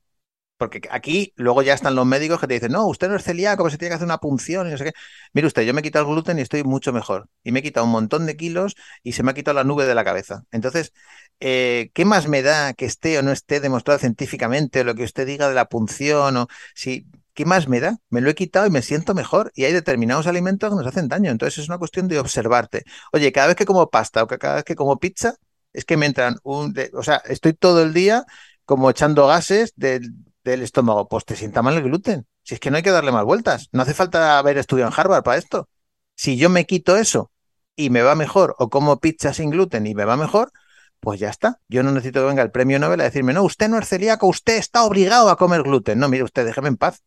Porque 0.56 0.80
aquí 0.90 1.32
luego 1.36 1.62
ya 1.62 1.74
están 1.74 1.94
los 1.94 2.04
médicos 2.06 2.40
que 2.40 2.48
te 2.48 2.54
dicen, 2.54 2.72
no, 2.72 2.86
usted 2.88 3.08
no 3.08 3.14
es 3.16 3.22
celíaco, 3.22 3.70
se 3.70 3.78
tiene 3.78 3.90
que 3.90 3.94
hacer 3.96 4.06
una 4.06 4.18
punción 4.18 4.66
y 4.66 4.72
no 4.72 4.78
sé 4.78 4.86
qué. 4.86 4.92
Mire 5.32 5.46
usted, 5.46 5.62
yo 5.62 5.72
me 5.72 5.80
he 5.80 5.82
quitado 5.84 6.06
el 6.06 6.12
gluten 6.12 6.38
y 6.38 6.42
estoy 6.42 6.64
mucho 6.64 6.92
mejor. 6.92 7.28
Y 7.44 7.52
me 7.52 7.60
he 7.60 7.62
quitado 7.62 7.86
un 7.86 7.92
montón 7.92 8.26
de 8.26 8.36
kilos 8.36 8.74
y 9.04 9.12
se 9.12 9.22
me 9.22 9.30
ha 9.30 9.34
quitado 9.34 9.54
la 9.54 9.64
nube 9.64 9.86
de 9.86 9.94
la 9.94 10.04
cabeza. 10.04 10.44
Entonces, 10.50 10.92
eh, 11.40 11.90
¿qué 11.94 12.04
más 12.04 12.28
me 12.28 12.42
da 12.42 12.74
que 12.74 12.84
esté 12.86 13.18
o 13.18 13.22
no 13.22 13.32
esté 13.32 13.60
demostrado 13.60 13.98
científicamente 13.98 14.84
lo 14.84 14.94
que 14.94 15.04
usted 15.04 15.26
diga 15.26 15.48
de 15.48 15.54
la 15.54 15.68
punción? 15.68 16.36
O 16.36 16.48
si, 16.74 17.06
¿Qué 17.34 17.44
más 17.44 17.68
me 17.68 17.80
da? 17.80 17.98
Me 18.10 18.20
lo 18.20 18.30
he 18.30 18.34
quitado 18.34 18.66
y 18.66 18.70
me 18.70 18.82
siento 18.82 19.14
mejor. 19.14 19.52
Y 19.54 19.64
hay 19.64 19.72
determinados 19.72 20.26
alimentos 20.26 20.70
que 20.70 20.76
nos 20.76 20.86
hacen 20.86 21.06
daño. 21.08 21.30
Entonces 21.30 21.58
es 21.58 21.68
una 21.68 21.78
cuestión 21.78 22.08
de 22.08 22.18
observarte. 22.18 22.84
Oye, 23.12 23.30
cada 23.32 23.46
vez 23.48 23.56
que 23.56 23.64
como 23.66 23.88
pasta 23.90 24.24
o 24.24 24.26
cada 24.26 24.56
vez 24.56 24.64
que 24.64 24.74
como 24.74 24.98
pizza, 24.98 25.34
es 25.72 25.84
que 25.84 25.96
me 25.96 26.06
entran 26.06 26.38
un... 26.42 26.74
o 26.94 27.02
sea, 27.04 27.22
estoy 27.26 27.52
todo 27.54 27.82
el 27.82 27.94
día 27.94 28.24
como 28.64 28.90
echando 28.90 29.26
gases 29.26 29.72
del 29.76 30.12
del 30.48 30.62
estómago, 30.62 31.08
pues 31.08 31.24
te 31.24 31.36
sienta 31.36 31.62
mal 31.62 31.76
el 31.76 31.82
gluten. 31.84 32.26
Si 32.42 32.54
es 32.54 32.60
que 32.60 32.70
no 32.70 32.76
hay 32.76 32.82
que 32.82 32.90
darle 32.90 33.12
más 33.12 33.24
vueltas. 33.24 33.68
No 33.72 33.82
hace 33.82 33.94
falta 33.94 34.38
haber 34.38 34.58
estudiado 34.58 34.90
en 34.90 34.98
Harvard 34.98 35.22
para 35.22 35.38
esto. 35.38 35.68
Si 36.14 36.36
yo 36.36 36.48
me 36.50 36.66
quito 36.66 36.96
eso 36.96 37.30
y 37.76 37.90
me 37.90 38.02
va 38.02 38.14
mejor, 38.14 38.56
o 38.58 38.68
como 38.68 38.98
pizza 38.98 39.32
sin 39.34 39.50
gluten 39.50 39.86
y 39.86 39.94
me 39.94 40.04
va 40.04 40.16
mejor, 40.16 40.50
pues 41.00 41.20
ya 41.20 41.30
está. 41.30 41.60
Yo 41.68 41.82
no 41.82 41.92
necesito 41.92 42.20
que 42.20 42.26
venga 42.26 42.42
el 42.42 42.50
premio 42.50 42.78
Nobel 42.78 43.00
a 43.00 43.04
decirme, 43.04 43.32
no, 43.32 43.42
usted 43.44 43.68
no 43.68 43.78
es 43.78 43.88
celíaco, 43.88 44.26
usted 44.26 44.56
está 44.56 44.84
obligado 44.84 45.30
a 45.30 45.36
comer 45.36 45.62
gluten. 45.62 45.98
No, 45.98 46.08
mire 46.08 46.24
usted, 46.24 46.44
déjeme 46.46 46.68
en 46.68 46.76
paz. 46.76 47.02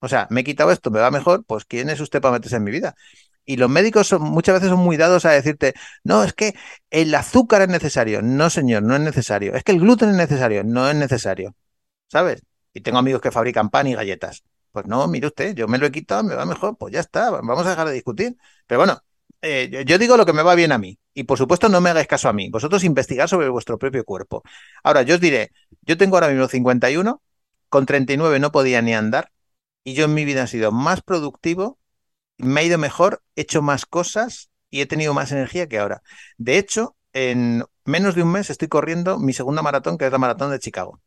O 0.00 0.08
sea, 0.08 0.26
me 0.30 0.40
he 0.40 0.44
quitado 0.44 0.72
esto, 0.72 0.90
me 0.90 1.00
va 1.00 1.10
mejor, 1.10 1.44
pues 1.44 1.64
¿quién 1.64 1.90
es 1.90 2.00
usted 2.00 2.20
para 2.20 2.32
meterse 2.34 2.56
en 2.56 2.64
mi 2.64 2.72
vida? 2.72 2.94
Y 3.44 3.56
los 3.56 3.70
médicos 3.70 4.08
son, 4.08 4.22
muchas 4.22 4.54
veces 4.56 4.70
son 4.70 4.80
muy 4.80 4.96
dados 4.96 5.24
a 5.24 5.30
decirte, 5.30 5.74
no, 6.04 6.24
es 6.24 6.32
que 6.32 6.54
el 6.90 7.14
azúcar 7.14 7.62
es 7.62 7.68
necesario. 7.68 8.22
No, 8.22 8.50
señor, 8.50 8.82
no 8.84 8.94
es 8.96 9.00
necesario. 9.00 9.54
Es 9.54 9.64
que 9.64 9.72
el 9.72 9.80
gluten 9.80 10.10
es 10.10 10.16
necesario. 10.16 10.64
No 10.64 10.88
es 10.88 10.96
necesario. 10.96 11.54
¿Sabes? 12.08 12.42
y 12.74 12.80
tengo 12.80 12.98
amigos 12.98 13.20
que 13.20 13.30
fabrican 13.30 13.70
pan 13.70 13.86
y 13.86 13.94
galletas. 13.94 14.44
Pues 14.72 14.86
no, 14.86 15.06
mire 15.08 15.26
usted, 15.26 15.54
yo 15.54 15.68
me 15.68 15.78
lo 15.78 15.86
he 15.86 15.92
quitado, 15.92 16.22
me 16.24 16.34
va 16.34 16.46
mejor, 16.46 16.76
pues 16.78 16.92
ya 16.94 17.00
está, 17.00 17.30
vamos 17.30 17.66
a 17.66 17.70
dejar 17.70 17.88
de 17.88 17.94
discutir. 17.94 18.36
Pero 18.66 18.80
bueno, 18.80 19.00
eh, 19.42 19.84
yo 19.86 19.98
digo 19.98 20.16
lo 20.16 20.24
que 20.26 20.32
me 20.32 20.42
va 20.42 20.54
bien 20.54 20.72
a 20.72 20.78
mí 20.78 20.98
y 21.14 21.24
por 21.24 21.38
supuesto 21.38 21.68
no 21.68 21.80
me 21.80 21.90
hagáis 21.90 22.06
caso 22.06 22.28
a 22.28 22.32
mí, 22.32 22.48
vosotros 22.50 22.84
investigar 22.84 23.28
sobre 23.28 23.48
vuestro 23.48 23.78
propio 23.78 24.04
cuerpo. 24.04 24.42
Ahora, 24.82 25.02
yo 25.02 25.16
os 25.16 25.20
diré, 25.20 25.50
yo 25.82 25.96
tengo 25.96 26.16
ahora 26.16 26.28
mismo 26.28 26.48
51, 26.48 27.22
con 27.68 27.86
39 27.86 28.38
no 28.40 28.52
podía 28.52 28.82
ni 28.82 28.94
andar 28.94 29.30
y 29.84 29.94
yo 29.94 30.04
en 30.06 30.14
mi 30.14 30.24
vida 30.24 30.44
he 30.44 30.46
sido 30.48 30.72
más 30.72 31.02
productivo, 31.02 31.78
me 32.38 32.62
he 32.62 32.66
ido 32.66 32.78
mejor, 32.78 33.22
he 33.36 33.42
hecho 33.42 33.62
más 33.62 33.86
cosas 33.86 34.50
y 34.70 34.80
he 34.80 34.86
tenido 34.86 35.14
más 35.14 35.32
energía 35.32 35.68
que 35.68 35.78
ahora. 35.78 36.02
De 36.38 36.58
hecho, 36.58 36.96
en 37.12 37.64
menos 37.84 38.14
de 38.14 38.22
un 38.22 38.32
mes 38.32 38.50
estoy 38.50 38.68
corriendo 38.68 39.18
mi 39.18 39.32
segunda 39.32 39.62
maratón, 39.62 39.98
que 39.98 40.06
es 40.06 40.12
la 40.12 40.18
maratón 40.18 40.50
de 40.50 40.58
Chicago 40.60 41.00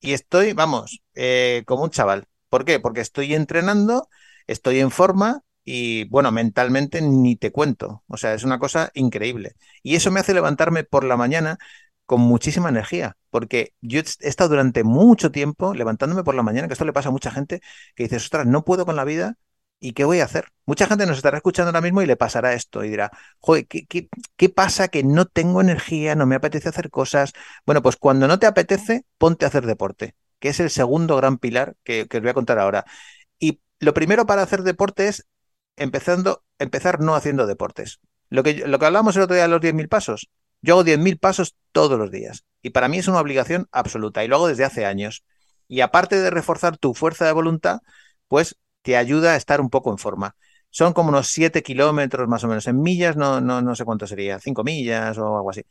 y 0.00 0.12
estoy, 0.12 0.52
vamos, 0.52 1.02
eh, 1.14 1.64
como 1.66 1.84
un 1.84 1.90
chaval. 1.90 2.26
¿Por 2.48 2.64
qué? 2.64 2.80
Porque 2.80 3.00
estoy 3.00 3.34
entrenando, 3.34 4.08
estoy 4.46 4.80
en 4.80 4.90
forma 4.90 5.42
y, 5.66 6.08
bueno, 6.08 6.32
mentalmente 6.32 7.02
ni 7.02 7.36
te 7.36 7.52
cuento. 7.52 8.04
O 8.08 8.16
sea, 8.16 8.34
es 8.34 8.44
una 8.44 8.58
cosa 8.58 8.90
increíble. 8.94 9.56
Y 9.82 9.96
eso 9.96 10.10
me 10.10 10.20
hace 10.20 10.34
levantarme 10.34 10.84
por 10.84 11.04
la 11.04 11.16
mañana 11.18 11.58
con 12.06 12.20
muchísima 12.22 12.68
energía, 12.70 13.16
porque 13.30 13.74
yo 13.80 14.00
he 14.00 14.04
estado 14.28 14.50
durante 14.50 14.84
mucho 14.84 15.30
tiempo 15.32 15.74
levantándome 15.74 16.24
por 16.24 16.34
la 16.36 16.42
mañana, 16.44 16.68
que 16.68 16.74
esto 16.74 16.84
le 16.84 16.92
pasa 16.92 17.08
a 17.10 17.12
mucha 17.12 17.30
gente, 17.32 17.60
que 17.94 18.04
dice, 18.04 18.16
ostras, 18.16 18.46
no 18.46 18.64
puedo 18.64 18.86
con 18.86 18.96
la 18.96 19.04
vida 19.04 19.36
¿Y 19.78 19.92
qué 19.92 20.04
voy 20.04 20.20
a 20.20 20.24
hacer? 20.24 20.46
Mucha 20.64 20.86
gente 20.86 21.06
nos 21.06 21.18
estará 21.18 21.36
escuchando 21.36 21.68
ahora 21.68 21.80
mismo 21.82 22.00
y 22.02 22.06
le 22.06 22.16
pasará 22.16 22.54
esto 22.54 22.82
y 22.84 22.88
dirá, 22.90 23.10
joder, 23.40 23.66
¿qué, 23.66 23.86
qué, 23.86 24.48
pasa 24.48 24.88
que 24.88 25.02
no 25.04 25.26
tengo 25.26 25.60
energía, 25.60 26.14
no 26.14 26.26
me 26.26 26.34
apetece 26.36 26.68
hacer 26.70 26.90
cosas? 26.90 27.32
Bueno, 27.66 27.82
pues 27.82 27.96
cuando 27.96 28.26
no 28.26 28.38
te 28.38 28.46
apetece, 28.46 29.04
ponte 29.18 29.44
a 29.44 29.48
hacer 29.48 29.66
deporte, 29.66 30.14
que 30.38 30.48
es 30.48 30.60
el 30.60 30.70
segundo 30.70 31.16
gran 31.16 31.38
pilar 31.38 31.76
que, 31.84 32.08
os 32.10 32.20
voy 32.20 32.30
a 32.30 32.34
contar 32.34 32.58
ahora. 32.58 32.84
Y 33.38 33.60
lo 33.80 33.94
primero 33.94 34.26
para 34.26 34.42
hacer 34.42 34.62
deporte 34.62 35.08
es 35.08 35.26
empezando, 35.76 36.42
empezar 36.58 37.00
no 37.00 37.14
haciendo 37.14 37.46
deportes. 37.46 38.00
Lo 38.28 38.42
que, 38.42 38.66
lo 38.66 38.78
que 38.78 38.86
hablamos 38.86 39.16
el 39.16 39.22
otro 39.22 39.34
día 39.34 39.44
de 39.44 39.48
los 39.48 39.60
10.000 39.60 39.88
pasos. 39.88 40.28
Yo 40.62 40.74
hago 40.74 40.84
10.000 40.84 41.18
pasos 41.18 41.56
todos 41.72 41.98
los 41.98 42.10
días 42.10 42.44
y 42.62 42.70
para 42.70 42.88
mí 42.88 42.98
es 42.98 43.08
una 43.08 43.20
obligación 43.20 43.68
absoluta 43.70 44.24
y 44.24 44.28
lo 44.28 44.36
hago 44.36 44.48
desde 44.48 44.64
hace 44.64 44.84
años. 44.86 45.24
Y 45.68 45.80
aparte 45.80 46.20
de 46.20 46.30
reforzar 46.30 46.76
tu 46.76 46.94
fuerza 46.94 47.26
de 47.26 47.32
voluntad, 47.32 47.80
pues 48.28 48.56
te 48.82 48.96
ayuda 48.96 49.32
a 49.32 49.36
estar 49.36 49.60
un 49.60 49.70
poco 49.70 49.90
en 49.90 49.98
forma. 49.98 50.36
Son 50.70 50.92
como 50.92 51.10
unos 51.10 51.28
7 51.28 51.62
kilómetros 51.62 52.28
más 52.28 52.44
o 52.44 52.48
menos. 52.48 52.66
En 52.66 52.80
millas 52.80 53.16
no, 53.16 53.40
no, 53.40 53.62
no 53.62 53.74
sé 53.74 53.84
cuánto 53.84 54.06
sería, 54.06 54.38
5 54.38 54.64
millas 54.64 55.18
o 55.18 55.36
algo 55.36 55.50
así. 55.50 55.64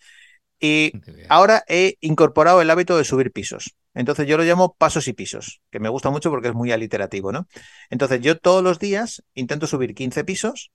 Y 0.59 0.93
ahora 1.29 1.63
he 1.67 1.95
incorporado 2.01 2.61
el 2.61 2.69
hábito 2.69 2.97
de 2.97 3.03
subir 3.03 3.31
pisos. 3.31 3.75
Entonces 3.95 4.27
yo 4.27 4.37
lo 4.37 4.43
llamo 4.43 4.75
pasos 4.77 5.07
y 5.07 5.13
pisos, 5.13 5.61
que 5.71 5.79
me 5.79 5.89
gusta 5.89 6.09
mucho 6.09 6.29
porque 6.29 6.49
es 6.49 6.53
muy 6.53 6.71
aliterativo, 6.71 7.31
¿no? 7.31 7.47
Entonces 7.89 8.21
yo 8.21 8.37
todos 8.37 8.63
los 8.63 8.79
días 8.79 9.23
intento 9.33 9.67
subir 9.67 9.95
15 9.95 10.23
pisos 10.23 10.71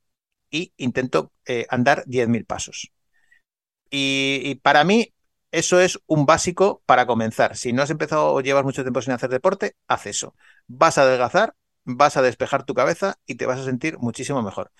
y 0.50 0.72
intento 0.76 1.32
eh, 1.46 1.66
andar 1.70 2.04
10.000 2.06 2.44
pasos. 2.46 2.90
Y, 3.90 4.40
y, 4.44 4.54
para 4.56 4.84
mí 4.84 5.12
eso 5.50 5.80
es 5.80 5.98
un 6.06 6.26
básico 6.26 6.82
para 6.86 7.06
comenzar. 7.06 7.56
Si 7.56 7.72
no 7.72 7.82
has 7.82 7.90
empezado 7.90 8.32
o 8.32 8.40
llevas 8.40 8.64
mucho 8.64 8.82
tiempo 8.82 9.02
sin 9.02 9.12
hacer 9.12 9.30
deporte, 9.30 9.74
haz 9.88 10.06
eso. 10.06 10.34
Vas 10.68 10.98
a 10.98 11.02
adelgazar 11.02 11.54
vas 11.84 12.16
a 12.16 12.22
despejar 12.22 12.64
tu 12.64 12.74
cabeza 12.74 13.18
y 13.26 13.36
te 13.36 13.46
vas 13.46 13.60
a 13.60 13.64
sentir 13.64 13.98
muchísimo 13.98 14.42
mejor. 14.42 14.72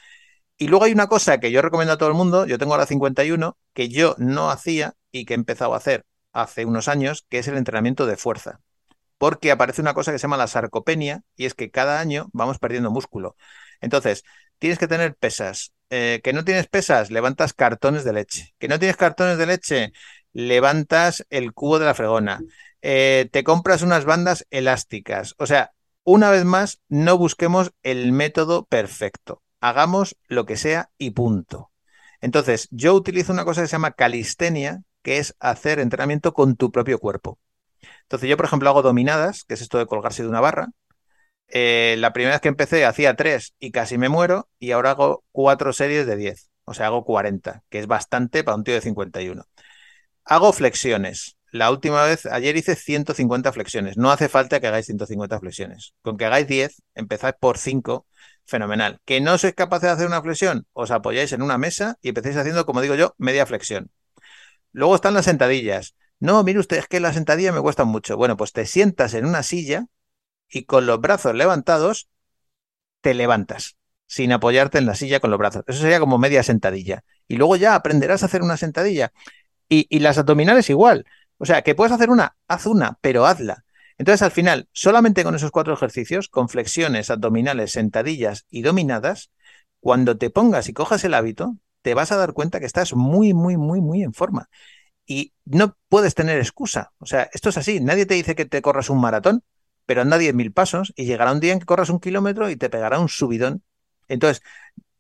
Y 0.59 0.69
luego 0.69 0.85
hay 0.85 0.93
una 0.93 1.09
cosa 1.09 1.41
que 1.41 1.53
yo 1.53 1.63
recomiendo 1.63 1.95
a 1.95 1.99
todo 1.99 2.09
el 2.11 2.15
mundo, 2.15 2.47
yo 2.47 2.59
tengo 2.59 2.75
ahora 2.75 2.87
51, 2.87 3.59
que 3.75 3.89
yo 3.89 4.15
no 4.19 4.51
hacía 4.51 4.95
y 5.13 5.25
que 5.25 5.35
he 5.35 5.37
empezado 5.37 5.75
a 5.75 5.79
hacer 5.79 6.07
hace 6.33 6.65
unos 6.65 6.89
años, 6.89 7.27
que 7.29 7.39
es 7.39 7.49
el 7.49 7.57
entrenamiento 7.57 8.07
de 8.07 8.17
fuerza. 8.17 8.61
Porque 9.19 9.51
aparece 9.51 9.83
una 9.83 9.95
cosa 9.95 10.13
que 10.13 10.19
se 10.19 10.23
llama 10.23 10.37
la 10.37 10.47
sarcopenia 10.47 11.23
y 11.37 11.45
es 11.45 11.55
que 11.55 11.71
cada 11.71 12.01
año 12.01 12.29
vamos 12.33 12.59
perdiendo 12.59 12.91
músculo. 12.91 13.37
Entonces, 13.81 14.25
tienes 14.59 14.79
que 14.79 14.89
tener 14.89 15.15
pesas. 15.15 15.73
Eh, 15.91 16.21
que 16.23 16.33
no 16.33 16.45
tienes 16.45 16.69
pesas, 16.69 17.11
levantas 17.11 17.53
cartones 17.53 18.05
de 18.05 18.13
leche. 18.13 18.55
Que 18.59 18.69
no 18.69 18.79
tienes 18.79 18.97
cartones 18.97 19.39
de 19.39 19.47
leche, 19.47 19.93
levantas 20.33 21.27
el 21.31 21.53
cubo 21.53 21.79
de 21.79 21.87
la 21.87 21.95
fregona. 21.95 22.41
Eh, 22.83 23.29
te 23.33 23.45
compras 23.45 23.83
unas 23.83 24.05
bandas 24.05 24.47
elásticas. 24.51 25.35
O 25.39 25.47
sea, 25.47 25.73
una 26.05 26.31
vez 26.31 26.45
más, 26.45 26.81
no 26.89 27.19
busquemos 27.19 27.73
el 27.83 28.13
método 28.13 28.65
perfecto. 28.65 29.43
Hagamos 29.61 30.17
lo 30.29 30.47
que 30.47 30.57
sea 30.57 30.91
y 30.97 31.11
punto. 31.11 31.71
Entonces, 32.21 32.69
yo 32.71 32.95
utilizo 32.95 33.33
una 33.33 33.45
cosa 33.45 33.63
que 33.63 33.69
se 33.69 33.73
llama 33.73 33.93
calistenia, 33.93 34.83
que 35.03 35.19
es 35.19 35.35
hacer 35.41 35.81
entrenamiento 35.81 36.33
con 36.33 36.57
tu 36.57 36.71
propio 36.73 36.99
cuerpo. 36.99 37.39
Entonces, 38.03 38.29
yo, 38.29 38.37
por 38.37 38.47
ejemplo, 38.47 38.69
hago 38.71 38.83
dominadas, 38.83 39.45
que 39.45 39.55
es 39.55 39.63
esto 39.63 39.79
de 39.79 39.87
colgarse 39.87 40.23
de 40.23 40.29
una 40.29 40.41
barra. 40.41 40.69
Eh, 41.49 41.97
la 41.99 42.13
primera 42.13 42.35
vez 42.37 42.41
que 42.41 42.49
empecé 42.49 42.85
hacía 42.85 43.17
tres 43.17 43.55
y 43.59 43.73
casi 43.73 43.99
me 43.99 44.09
muero, 44.09 44.49
y 44.59 44.73
ahora 44.73 44.91
hago 44.93 45.25
cuatro 45.33 45.73
series 45.73 46.07
de 46.07 46.17
diez. 46.17 46.51
O 46.65 46.75
sea, 46.75 46.87
hago 46.87 47.05
40, 47.05 47.65
que 47.69 47.81
es 47.81 47.87
bastante 47.87 48.45
para 48.45 48.57
un 48.57 48.65
tío 48.65 48.75
de 48.75 48.81
51. 48.81 49.45
Hago 50.25 50.53
flexiones. 50.53 51.37
La 51.53 51.71
última 51.71 52.05
vez, 52.05 52.27
ayer 52.27 52.57
hice 52.57 52.77
150 52.77 53.53
flexiones. 53.53 53.97
No 53.97 54.11
hace 54.13 54.29
falta 54.29 54.61
que 54.61 54.69
hagáis 54.69 54.87
150 54.87 55.41
flexiones. 55.41 55.95
Con 56.03 56.17
que 56.17 56.27
hagáis 56.27 56.47
10, 56.47 56.83
empezáis 56.95 57.35
por 57.41 57.59
5, 57.59 58.07
fenomenal. 58.47 59.01
¿Que 59.05 59.21
no 59.21 59.37
sois 59.39 59.55
capaces 59.55 59.89
de 59.89 59.93
hacer 59.95 60.07
una 60.07 60.23
flexión? 60.23 60.67
Os 60.73 60.93
apoyáis 60.93 61.33
en 61.33 61.43
una 61.43 61.59
mesa 61.59 61.99
y 62.03 62.11
empecéis 62.11 62.37
haciendo, 62.37 62.67
como 62.67 62.81
digo 62.83 62.95
yo, 62.95 63.15
media 63.19 63.47
flexión. 63.47 63.91
Luego 64.73 64.95
están 64.95 65.15
las 65.15 65.25
sentadillas. 65.25 65.95
No, 66.19 66.43
mire 66.45 66.59
usted, 66.61 66.79
es 66.79 66.87
que 66.87 67.01
las 67.01 67.15
sentadillas 67.15 67.55
me 67.55 67.61
cuestan 67.61 67.89
mucho. 67.89 68.17
Bueno, 68.17 68.37
pues 68.37 68.53
te 68.53 68.67
sientas 68.67 69.15
en 69.15 69.25
una 69.27 69.43
silla 69.43 69.87
y 70.49 70.65
con 70.65 70.87
los 70.87 71.01
brazos 71.01 71.35
levantados 71.35 72.09
te 73.01 73.15
levantas, 73.15 73.77
sin 74.07 74.33
apoyarte 74.33 74.79
en 74.79 74.87
la 74.87 74.95
silla 74.95 75.21
con 75.21 75.31
los 75.31 75.39
brazos. 75.39 75.65
Eso 75.67 75.81
sería 75.81 76.01
como 76.01 76.19
media 76.19 76.43
sentadilla. 76.43 77.05
Y 77.27 77.37
luego 77.37 77.57
ya 77.57 77.75
aprenderás 77.75 78.23
a 78.23 78.27
hacer 78.27 78.43
una 78.43 78.57
sentadilla. 78.57 79.13
Y, 79.69 79.87
y 79.89 80.01
las 80.01 80.19
abdominales 80.19 80.69
igual. 80.69 81.07
O 81.39 81.47
sea, 81.47 81.63
que 81.63 81.75
puedes 81.75 81.93
hacer 81.93 82.11
una, 82.11 82.37
haz 82.49 82.67
una, 82.67 82.99
pero 83.01 83.27
hazla. 83.27 83.65
Entonces, 83.97 84.23
al 84.23 84.31
final, 84.31 84.69
solamente 84.73 85.25
con 85.25 85.35
esos 85.35 85.51
cuatro 85.51 85.75
ejercicios, 85.75 86.29
con 86.29 86.49
flexiones, 86.49 87.11
abdominales, 87.11 87.73
sentadillas 87.73 88.47
y 88.51 88.63
dominadas, 88.63 89.31
cuando 89.79 90.17
te 90.19 90.31
pongas 90.31 90.69
y 90.69 90.73
cojas 90.73 91.05
el 91.05 91.15
hábito, 91.15 91.57
te 91.83 91.95
vas 91.95 92.13
a 92.13 92.17
dar 92.17 92.33
cuenta 92.33 92.61
que 92.61 92.67
estás 92.67 92.95
muy, 92.95 93.35
muy, 93.35 93.57
muy, 93.57 93.81
muy 93.81 94.03
en 94.03 94.13
forma. 94.13 94.49
Y 95.07 95.35
no 95.45 95.77
puedes 95.89 96.15
tener 96.15 96.39
excusa. 96.39 96.93
O 96.99 97.07
sea, 97.07 97.29
esto 97.33 97.49
es 97.51 97.59
así. 97.59 97.81
Nadie 97.81 98.07
te 98.07 98.15
dice 98.15 98.35
que 98.35 98.45
te 98.47 98.63
corras 98.63 98.91
un 98.91 99.01
maratón, 99.01 99.45
pero 99.87 100.03
anda 100.03 100.19
10.000 100.19 100.53
pasos 100.53 100.93
y 100.97 101.05
llegará 101.07 101.33
un 101.33 101.41
día 101.41 101.53
en 101.53 101.61
que 101.61 101.67
corras 101.67 101.91
un 101.91 102.01
kilómetro 102.01 102.51
y 102.51 102.57
te 102.57 102.71
pegará 102.71 103.01
un 103.01 103.09
subidón. 103.09 103.65
Entonces, 104.09 104.43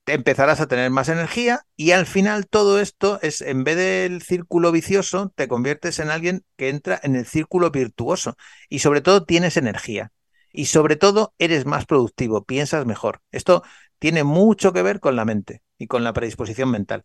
empezarás 0.06 0.60
a 0.60 0.66
tener 0.68 0.90
más 0.90 1.08
energía 1.08 1.66
y 1.76 1.92
al 1.92 2.06
final 2.06 2.48
todo 2.48 2.80
esto 2.80 3.18
es, 3.22 3.40
en 3.40 3.64
vez 3.64 3.76
del 3.76 4.22
círculo 4.22 4.72
vicioso, 4.72 5.32
te 5.34 5.48
conviertes 5.48 5.98
en 6.00 6.10
alguien 6.10 6.44
que 6.56 6.68
entra 6.68 6.98
en 7.02 7.16
el 7.16 7.26
círculo 7.26 7.70
virtuoso 7.70 8.36
y 8.68 8.80
sobre 8.80 9.00
todo 9.00 9.24
tienes 9.24 9.56
energía 9.56 10.12
y 10.52 10.66
sobre 10.66 10.96
todo 10.96 11.34
eres 11.38 11.66
más 11.66 11.86
productivo, 11.86 12.44
piensas 12.44 12.86
mejor. 12.86 13.20
Esto 13.30 13.62
tiene 13.98 14.24
mucho 14.24 14.72
que 14.72 14.82
ver 14.82 15.00
con 15.00 15.16
la 15.16 15.24
mente 15.24 15.62
y 15.80 15.88
con 15.88 16.04
la 16.04 16.12
predisposición 16.12 16.70
mental. 16.70 17.04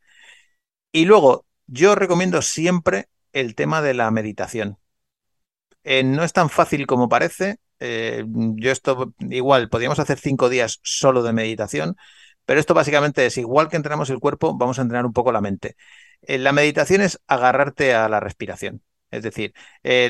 Y 0.92 1.06
luego, 1.06 1.46
yo 1.68 1.96
recomiendo 1.96 2.42
siempre 2.42 3.08
el 3.34 3.56
tema 3.56 3.82
de 3.82 3.94
la 3.96 4.12
meditación. 4.12 4.78
Eh, 5.84 6.04
no 6.04 6.24
es 6.24 6.34
tan 6.34 6.50
fácil 6.50 6.86
como 6.88 7.10
parece. 7.10 7.58
Eh, 7.80 8.26
yo 8.28 8.72
esto 8.72 9.14
igual, 9.20 9.70
podríamos 9.70 10.00
hacer 10.00 10.20
cinco 10.20 10.50
días 10.50 10.80
solo 10.84 11.24
de 11.24 11.34
meditación, 11.34 11.96
pero 12.46 12.60
esto 12.60 12.74
básicamente 12.74 13.26
es 13.26 13.38
igual 13.38 13.70
que 13.70 13.78
entrenamos 13.78 14.10
el 14.10 14.20
cuerpo, 14.20 14.58
vamos 14.58 14.80
a 14.80 14.82
entrenar 14.84 15.06
un 15.06 15.14
poco 15.14 15.32
la 15.32 15.42
mente. 15.42 15.76
Eh, 16.22 16.38
la 16.38 16.52
meditación 16.52 17.02
es 17.02 17.20
agarrarte 17.28 17.94
a 17.96 18.10
la 18.10 18.20
respiración. 18.20 18.84
Es 19.12 19.24
decir, 19.24 19.54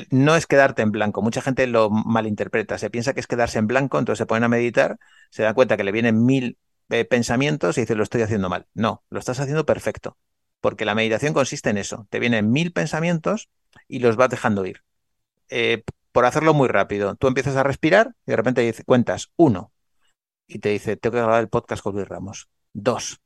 no 0.10 0.36
es 0.36 0.48
quedarte 0.48 0.82
en 0.82 0.92
blanco. 0.92 1.22
Mucha 1.22 1.42
gente 1.42 1.68
lo 1.68 1.92
malinterpreta. 1.92 2.78
Se 2.80 2.90
piensa 2.90 3.14
que 3.14 3.20
es 3.20 3.28
quedarse 3.28 3.60
en 3.60 3.68
blanco, 3.68 4.00
entonces 4.00 4.20
se 4.20 4.26
ponen 4.26 4.46
a 4.46 4.48
meditar, 4.48 4.98
se 5.30 5.44
dan 5.44 5.54
cuenta 5.54 5.78
que 5.78 5.84
le 5.84 5.92
vienen 5.92 6.26
mil 6.26 6.58
eh, 6.90 7.06
pensamientos 7.06 7.78
y 7.78 7.82
dicen, 7.82 7.98
lo 7.98 8.04
estoy 8.04 8.22
haciendo 8.22 8.50
mal. 8.50 8.68
No, 8.74 9.04
lo 9.10 9.20
estás 9.20 9.40
haciendo 9.40 9.66
perfecto. 9.66 10.18
Porque 10.62 10.86
la 10.86 10.96
meditación 10.96 11.34
consiste 11.34 11.70
en 11.70 11.78
eso. 11.78 12.08
Te 12.10 12.20
vienen 12.20 12.52
mil 12.52 12.72
pensamientos 12.74 13.50
y 13.88 14.00
los 14.00 14.16
vas 14.16 14.30
dejando 14.30 14.66
ir. 14.66 14.84
por 16.12 16.26
hacerlo 16.26 16.54
muy 16.54 16.68
rápido, 16.70 17.16
tú 17.16 17.28
empiezas 17.28 17.56
a 17.58 17.64
respirar 17.64 18.16
y 18.26 18.32
de 18.32 18.36
repente 18.38 18.74
cuentas 18.86 19.32
uno, 19.36 19.74
y 20.48 20.60
te 20.60 20.70
dice, 20.70 20.98
tengo 20.98 21.14
que 21.14 21.20
grabar 21.20 21.42
el 21.42 21.50
podcast 21.50 21.82
con 21.84 21.96
Luis 21.96 22.08
Ramos. 22.08 22.50
Dos, 22.74 23.22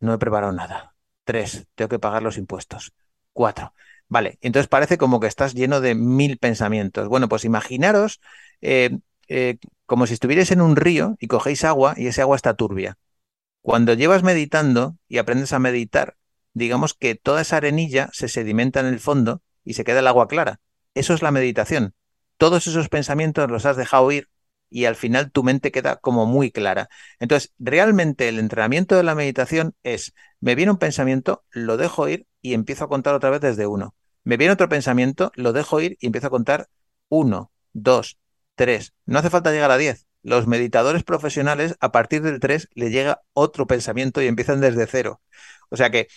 no 0.00 0.14
he 0.14 0.18
preparado 0.18 0.52
nada. 0.52 0.94
Tres, 1.24 1.66
tengo 1.74 1.88
que 1.88 1.98
pagar 1.98 2.22
los 2.22 2.38
impuestos. 2.38 2.92
Cuatro. 3.32 3.74
Vale, 4.08 4.38
entonces 4.42 4.68
parece 4.68 4.98
como 4.98 5.20
que 5.20 5.26
estás 5.26 5.54
lleno 5.54 5.80
de 5.80 5.94
mil 5.94 6.38
pensamientos. 6.38 7.08
Bueno, 7.08 7.28
pues 7.28 7.44
imaginaros 7.44 8.20
eh, 8.60 8.98
eh, 9.28 9.58
como 9.86 10.06
si 10.06 10.14
estuvierais 10.14 10.50
en 10.50 10.60
un 10.60 10.76
río 10.76 11.16
y 11.20 11.26
cogéis 11.26 11.64
agua 11.64 11.94
y 11.96 12.06
ese 12.06 12.22
agua 12.22 12.36
está 12.36 12.54
turbia. 12.54 12.98
Cuando 13.62 13.94
llevas 13.94 14.22
meditando 14.22 14.96
y 15.08 15.18
aprendes 15.18 15.52
a 15.52 15.58
meditar, 15.58 16.16
digamos 16.52 16.94
que 16.94 17.14
toda 17.14 17.40
esa 17.42 17.56
arenilla 17.56 18.10
se 18.12 18.28
sedimenta 18.28 18.80
en 18.80 18.86
el 18.86 19.00
fondo 19.00 19.42
y 19.64 19.74
se 19.74 19.84
queda 19.84 20.00
el 20.00 20.06
agua 20.06 20.28
clara. 20.28 20.60
Eso 20.94 21.14
es 21.14 21.22
la 21.22 21.30
meditación. 21.30 21.94
Todos 22.36 22.66
esos 22.66 22.88
pensamientos 22.88 23.50
los 23.50 23.64
has 23.66 23.76
dejado 23.76 24.10
ir 24.12 24.28
y 24.70 24.86
al 24.86 24.96
final 24.96 25.30
tu 25.30 25.42
mente 25.42 25.70
queda 25.72 25.96
como 25.96 26.26
muy 26.26 26.50
clara. 26.50 26.88
Entonces, 27.20 27.54
realmente 27.58 28.28
el 28.28 28.38
entrenamiento 28.38 28.96
de 28.96 29.04
la 29.04 29.14
meditación 29.14 29.74
es, 29.82 30.12
me 30.40 30.54
viene 30.54 30.72
un 30.72 30.78
pensamiento, 30.78 31.44
lo 31.50 31.76
dejo 31.76 32.08
ir 32.08 32.26
y 32.42 32.54
empiezo 32.54 32.84
a 32.84 32.88
contar 32.88 33.14
otra 33.14 33.30
vez 33.30 33.40
desde 33.40 33.66
uno. 33.66 33.94
Me 34.24 34.36
viene 34.36 34.52
otro 34.52 34.68
pensamiento, 34.68 35.32
lo 35.36 35.52
dejo 35.52 35.80
ir 35.80 35.96
y 36.00 36.06
empiezo 36.06 36.26
a 36.26 36.30
contar 36.30 36.68
uno, 37.08 37.52
dos, 37.72 38.18
tres. 38.54 38.94
No 39.06 39.18
hace 39.18 39.30
falta 39.30 39.52
llegar 39.52 39.70
a 39.70 39.76
diez. 39.78 40.06
Los 40.22 40.46
meditadores 40.46 41.04
profesionales, 41.04 41.76
a 41.80 41.92
partir 41.92 42.22
del 42.22 42.40
tres, 42.40 42.68
le 42.74 42.90
llega 42.90 43.22
otro 43.32 43.66
pensamiento 43.66 44.22
y 44.22 44.26
empiezan 44.26 44.60
desde 44.60 44.86
cero. 44.86 45.20
O 45.70 45.76
sea 45.76 45.90
que 45.90 46.08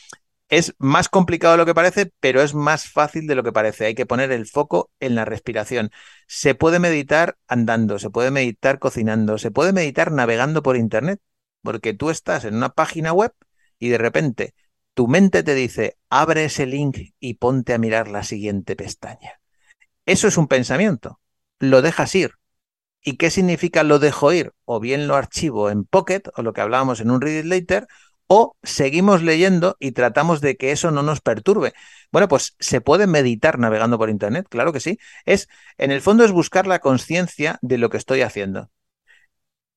es 0.50 0.76
más 0.78 1.10
complicado 1.10 1.54
de 1.54 1.58
lo 1.58 1.66
que 1.66 1.74
parece, 1.76 2.12
pero 2.20 2.42
es 2.42 2.54
más 2.54 2.90
fácil 2.90 3.28
de 3.28 3.36
lo 3.36 3.44
que 3.44 3.52
parece. 3.52 3.86
Hay 3.86 3.96
que 3.96 4.06
poner 4.06 4.32
el 4.32 4.48
foco 4.48 4.92
en 5.00 5.16
la 5.16 5.26
respiración. 5.26 5.92
Se 6.28 6.56
puede 6.56 6.80
meditar 6.80 7.38
andando, 7.48 8.00
se 8.00 8.10
puede 8.10 8.32
meditar 8.32 8.80
cocinando, 8.80 9.38
se 9.38 9.52
puede 9.52 9.74
meditar 9.74 10.12
navegando 10.12 10.64
por 10.64 10.78
Internet, 10.78 11.20
porque 11.62 11.94
tú 11.94 12.10
estás 12.10 12.46
en 12.46 12.56
una 12.56 12.70
página 12.70 13.12
web 13.14 13.34
y 13.80 13.90
de 13.90 13.98
repente 13.98 14.54
tu 14.94 15.08
mente 15.08 15.44
te 15.44 15.54
dice, 15.54 15.98
abre 16.10 16.46
ese 16.46 16.66
link 16.66 16.98
y 17.20 17.36
ponte 17.36 17.74
a 17.74 17.78
mirar 17.78 18.08
la 18.08 18.24
siguiente 18.24 18.76
pestaña. 18.76 19.42
Eso 20.06 20.28
es 20.28 20.38
un 20.38 20.48
pensamiento. 20.48 21.20
Lo 21.60 21.82
dejas 21.82 22.14
ir. 22.16 22.32
¿Y 23.02 23.18
qué 23.18 23.32
significa 23.32 23.84
lo 23.84 24.00
dejo 24.00 24.34
ir? 24.34 24.54
O 24.66 24.80
bien 24.80 25.08
lo 25.08 25.16
archivo 25.16 25.70
en 25.70 25.86
Pocket, 25.86 26.24
o 26.36 26.42
lo 26.44 26.54
que 26.54 26.62
hablábamos 26.62 27.00
en 27.00 27.12
un 27.12 27.22
Read 27.22 27.40
It 27.40 27.46
Later, 27.46 27.88
o 28.28 28.56
seguimos 28.64 29.24
leyendo 29.24 29.78
y 29.80 29.94
tratamos 29.94 30.42
de 30.42 30.58
que 30.58 30.72
eso 30.72 30.92
no 30.92 31.04
nos 31.04 31.22
perturbe. 31.22 31.74
Bueno, 32.12 32.28
pues 32.28 32.56
se 32.60 32.82
puede 32.82 33.08
meditar 33.08 33.60
navegando 33.60 33.98
por 33.98 34.10
Internet, 34.10 34.48
claro 34.50 34.74
que 34.74 34.82
sí. 34.82 35.00
Es, 35.26 35.48
en 35.78 35.92
el 35.92 36.02
fondo 36.02 36.26
es 36.26 36.32
buscar 36.32 36.68
la 36.68 36.80
conciencia 36.80 37.58
de 37.62 37.78
lo 37.78 37.90
que 37.90 37.98
estoy 37.98 38.22
haciendo. 38.22 38.70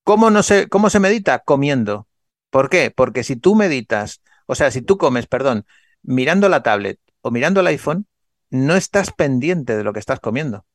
¿Cómo, 0.04 0.30
no 0.30 0.42
se, 0.42 0.68
¿Cómo 0.68 0.90
se 0.90 1.00
medita? 1.00 1.40
Comiendo. 1.40 2.08
¿Por 2.50 2.68
qué? 2.68 2.90
Porque 2.90 3.22
si 3.22 3.36
tú 3.36 3.54
meditas, 3.54 4.22
o 4.46 4.54
sea, 4.54 4.70
si 4.70 4.82
tú 4.82 4.98
comes, 4.98 5.26
perdón, 5.26 5.66
mirando 6.02 6.48
la 6.48 6.62
tablet 6.62 6.98
o 7.20 7.30
mirando 7.30 7.60
el 7.60 7.68
iPhone, 7.68 8.06
no 8.50 8.74
estás 8.74 9.12
pendiente 9.12 9.76
de 9.76 9.84
lo 9.84 9.92
que 9.92 10.00
estás 10.00 10.18
comiendo. 10.18 10.66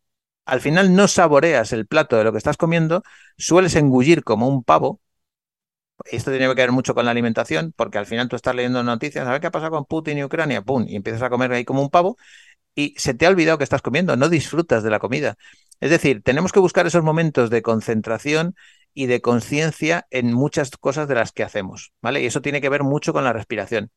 Al 0.46 0.62
final 0.62 0.96
no 0.96 1.08
saboreas 1.08 1.74
el 1.74 1.88
plato 1.88 2.18
de 2.18 2.24
lo 2.24 2.32
que 2.32 2.38
estás 2.38 2.58
comiendo, 2.58 3.04
sueles 3.38 3.76
engullir 3.76 4.24
como 4.24 4.48
un 4.48 4.64
pavo 4.64 5.02
esto 6.06 6.32
tiene 6.32 6.48
que 6.48 6.62
ver 6.62 6.72
mucho 6.72 6.94
con 6.94 7.06
la 7.06 7.12
alimentación, 7.12 7.74
porque 7.76 7.98
al 7.98 8.06
final 8.06 8.28
tú 8.28 8.36
estás 8.36 8.56
leyendo 8.56 8.84
noticias, 8.84 9.28
a 9.28 9.32
ver 9.32 9.42
qué 9.42 9.48
ha 9.48 9.52
pasado 9.52 9.72
con 9.72 9.86
Putin 9.86 10.18
y 10.18 10.24
Ucrania, 10.24 10.62
pum, 10.62 10.86
y 10.88 10.96
empiezas 10.96 11.22
a 11.24 11.30
comer 11.30 11.52
ahí 11.54 11.66
como 11.66 11.82
un 11.82 11.90
pavo, 11.90 12.18
y 12.76 12.94
se 12.98 13.14
te 13.14 13.26
ha 13.26 13.30
olvidado 13.30 13.58
que 13.58 13.64
estás 13.64 13.82
comiendo, 13.82 14.16
no 14.18 14.30
disfrutas 14.30 14.84
de 14.84 14.90
la 14.90 15.00
comida. 15.00 15.38
Es 15.80 15.90
decir, 15.92 16.22
tenemos 16.24 16.52
que 16.52 16.60
buscar 16.60 16.88
esos 16.88 17.04
momentos 17.04 17.50
de 17.50 17.62
concentración 17.62 18.56
y 18.94 19.08
de 19.08 19.22
conciencia 19.22 20.08
en 20.12 20.34
muchas 20.34 20.72
cosas 20.72 21.08
de 21.08 21.16
las 21.16 21.32
que 21.32 21.44
hacemos, 21.44 21.94
¿vale? 22.02 22.22
Y 22.22 22.26
eso 22.28 22.42
tiene 22.42 22.62
que 22.62 22.70
ver 22.70 22.84
mucho 22.84 23.14
con 23.14 23.24
la 23.24 23.34
respiración. 23.34 23.92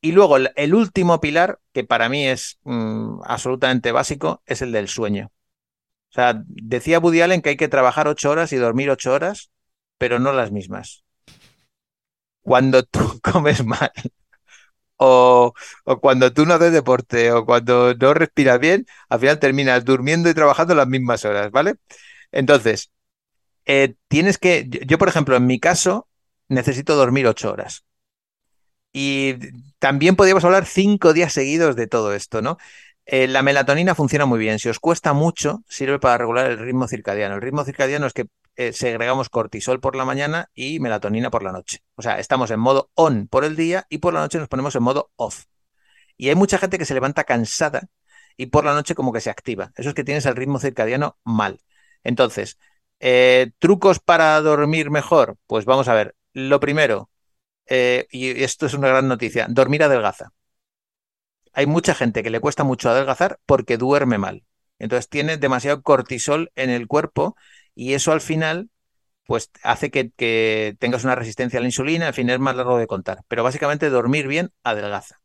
Y 0.00 0.12
luego 0.12 0.38
el, 0.38 0.74
último 0.74 1.20
pilar, 1.20 1.60
que 1.72 1.84
para 1.84 2.08
mí 2.08 2.26
es 2.26 2.58
mm, 2.64 3.20
absolutamente 3.24 3.92
básico, 3.92 4.42
es 4.46 4.62
el 4.62 4.72
del 4.72 4.88
sueño. 4.88 5.30
O 6.10 6.12
sea, 6.12 6.42
decía 6.46 6.98
Woody 6.98 7.20
Allen 7.20 7.42
que 7.42 7.50
hay 7.50 7.56
que 7.56 7.68
trabajar 7.68 8.08
ocho 8.08 8.30
horas 8.30 8.52
y 8.52 8.56
dormir 8.56 8.90
ocho 8.90 9.12
horas, 9.12 9.50
pero 9.98 10.18
no 10.18 10.32
las 10.32 10.50
mismas 10.50 11.04
cuando 12.42 12.82
tú 12.82 13.20
comes 13.22 13.64
mal 13.64 13.92
o, 14.96 15.54
cuando 16.00 16.32
tú 16.32 16.44
no 16.44 16.54
haces 16.54 16.72
deporte 16.72 17.32
o 17.32 17.46
cuando 17.46 17.94
no 17.94 18.12
respiras 18.12 18.58
bien, 18.60 18.86
al 19.08 19.20
final 19.20 19.38
terminas 19.38 19.84
durmiendo 19.84 20.28
y 20.28 20.34
trabajando 20.34 20.74
las 20.74 20.88
mismas 20.88 21.24
horas, 21.24 21.50
¿vale? 21.50 21.76
Entonces, 22.32 22.90
eh, 23.64 23.94
tienes 24.08 24.36
que, 24.38 24.68
yo 24.68 24.98
por 24.98 25.08
ejemplo, 25.08 25.36
en 25.36 25.46
mi 25.46 25.58
caso, 25.58 26.08
necesito 26.48 26.96
dormir 26.96 27.26
ocho 27.26 27.52
horas. 27.52 27.84
Y 28.92 29.36
también 29.78 30.16
podríamos 30.16 30.44
hablar 30.44 30.66
cinco 30.66 31.12
días 31.12 31.32
seguidos 31.32 31.76
de 31.76 31.86
todo 31.86 32.12
esto, 32.12 32.42
¿no? 32.42 32.58
Eh, 33.06 33.26
la 33.26 33.42
melatonina 33.42 33.94
funciona 33.94 34.26
muy 34.26 34.38
bien. 34.38 34.58
Si 34.58 34.68
os 34.68 34.78
cuesta 34.78 35.12
mucho, 35.12 35.62
sirve 35.68 35.98
para 35.98 36.18
regular 36.18 36.50
el 36.50 36.58
ritmo 36.58 36.86
circadiano. 36.86 37.34
El 37.34 37.42
ritmo 37.42 37.64
circadiano 37.64 38.06
es 38.06 38.12
que 38.12 38.26
eh, 38.56 38.72
segregamos 38.72 39.28
cortisol 39.28 39.80
por 39.80 39.96
la 39.96 40.04
mañana 40.04 40.50
y 40.54 40.80
melatonina 40.80 41.30
por 41.30 41.42
la 41.42 41.52
noche. 41.52 41.82
O 41.96 42.02
sea, 42.02 42.18
estamos 42.18 42.50
en 42.50 42.60
modo 42.60 42.90
on 42.94 43.26
por 43.28 43.44
el 43.44 43.56
día 43.56 43.86
y 43.88 43.98
por 43.98 44.14
la 44.14 44.20
noche 44.20 44.38
nos 44.38 44.48
ponemos 44.48 44.74
en 44.76 44.82
modo 44.82 45.10
off. 45.16 45.46
Y 46.16 46.28
hay 46.28 46.34
mucha 46.34 46.58
gente 46.58 46.78
que 46.78 46.84
se 46.84 46.94
levanta 46.94 47.24
cansada 47.24 47.88
y 48.36 48.46
por 48.46 48.64
la 48.64 48.74
noche 48.74 48.94
como 48.94 49.12
que 49.12 49.20
se 49.20 49.30
activa. 49.30 49.72
Eso 49.76 49.88
es 49.88 49.94
que 49.94 50.04
tienes 50.04 50.26
el 50.26 50.36
ritmo 50.36 50.58
circadiano 50.60 51.18
mal. 51.24 51.60
Entonces, 52.04 52.58
eh, 53.00 53.52
¿trucos 53.58 53.98
para 54.00 54.40
dormir 54.40 54.90
mejor? 54.90 55.36
Pues 55.46 55.64
vamos 55.64 55.88
a 55.88 55.94
ver. 55.94 56.14
Lo 56.32 56.60
primero, 56.60 57.10
y 57.68 58.42
esto 58.42 58.66
es 58.66 58.74
una 58.74 58.88
gran 58.88 59.08
noticia, 59.08 59.46
dormir 59.48 59.82
adelgaza. 59.82 60.32
Hay 61.52 61.66
mucha 61.66 61.94
gente 61.94 62.22
que 62.22 62.30
le 62.30 62.40
cuesta 62.40 62.64
mucho 62.64 62.90
adelgazar 62.90 63.38
porque 63.46 63.76
duerme 63.76 64.18
mal. 64.18 64.44
Entonces 64.78 65.08
tiene 65.08 65.36
demasiado 65.36 65.82
cortisol 65.82 66.50
en 66.56 66.70
el 66.70 66.86
cuerpo 66.86 67.36
y 67.74 67.94
eso 67.94 68.12
al 68.12 68.20
final 68.20 68.70
pues 69.30 69.50
hace 69.62 69.92
que, 69.92 70.74
tengas 70.80 71.04
una 71.04 71.14
resistencia 71.14 71.60
a 71.60 71.62
la 71.62 71.68
insulina, 71.68 72.08
al 72.08 72.14
final 72.14 72.34
es 72.34 72.40
más 72.40 72.56
largo 72.56 72.78
de 72.78 72.88
contar. 72.88 73.20
Pero 73.28 73.44
básicamente 73.44 73.88
dormir 73.88 74.26
bien 74.26 74.50
adelgaza. 74.64 75.20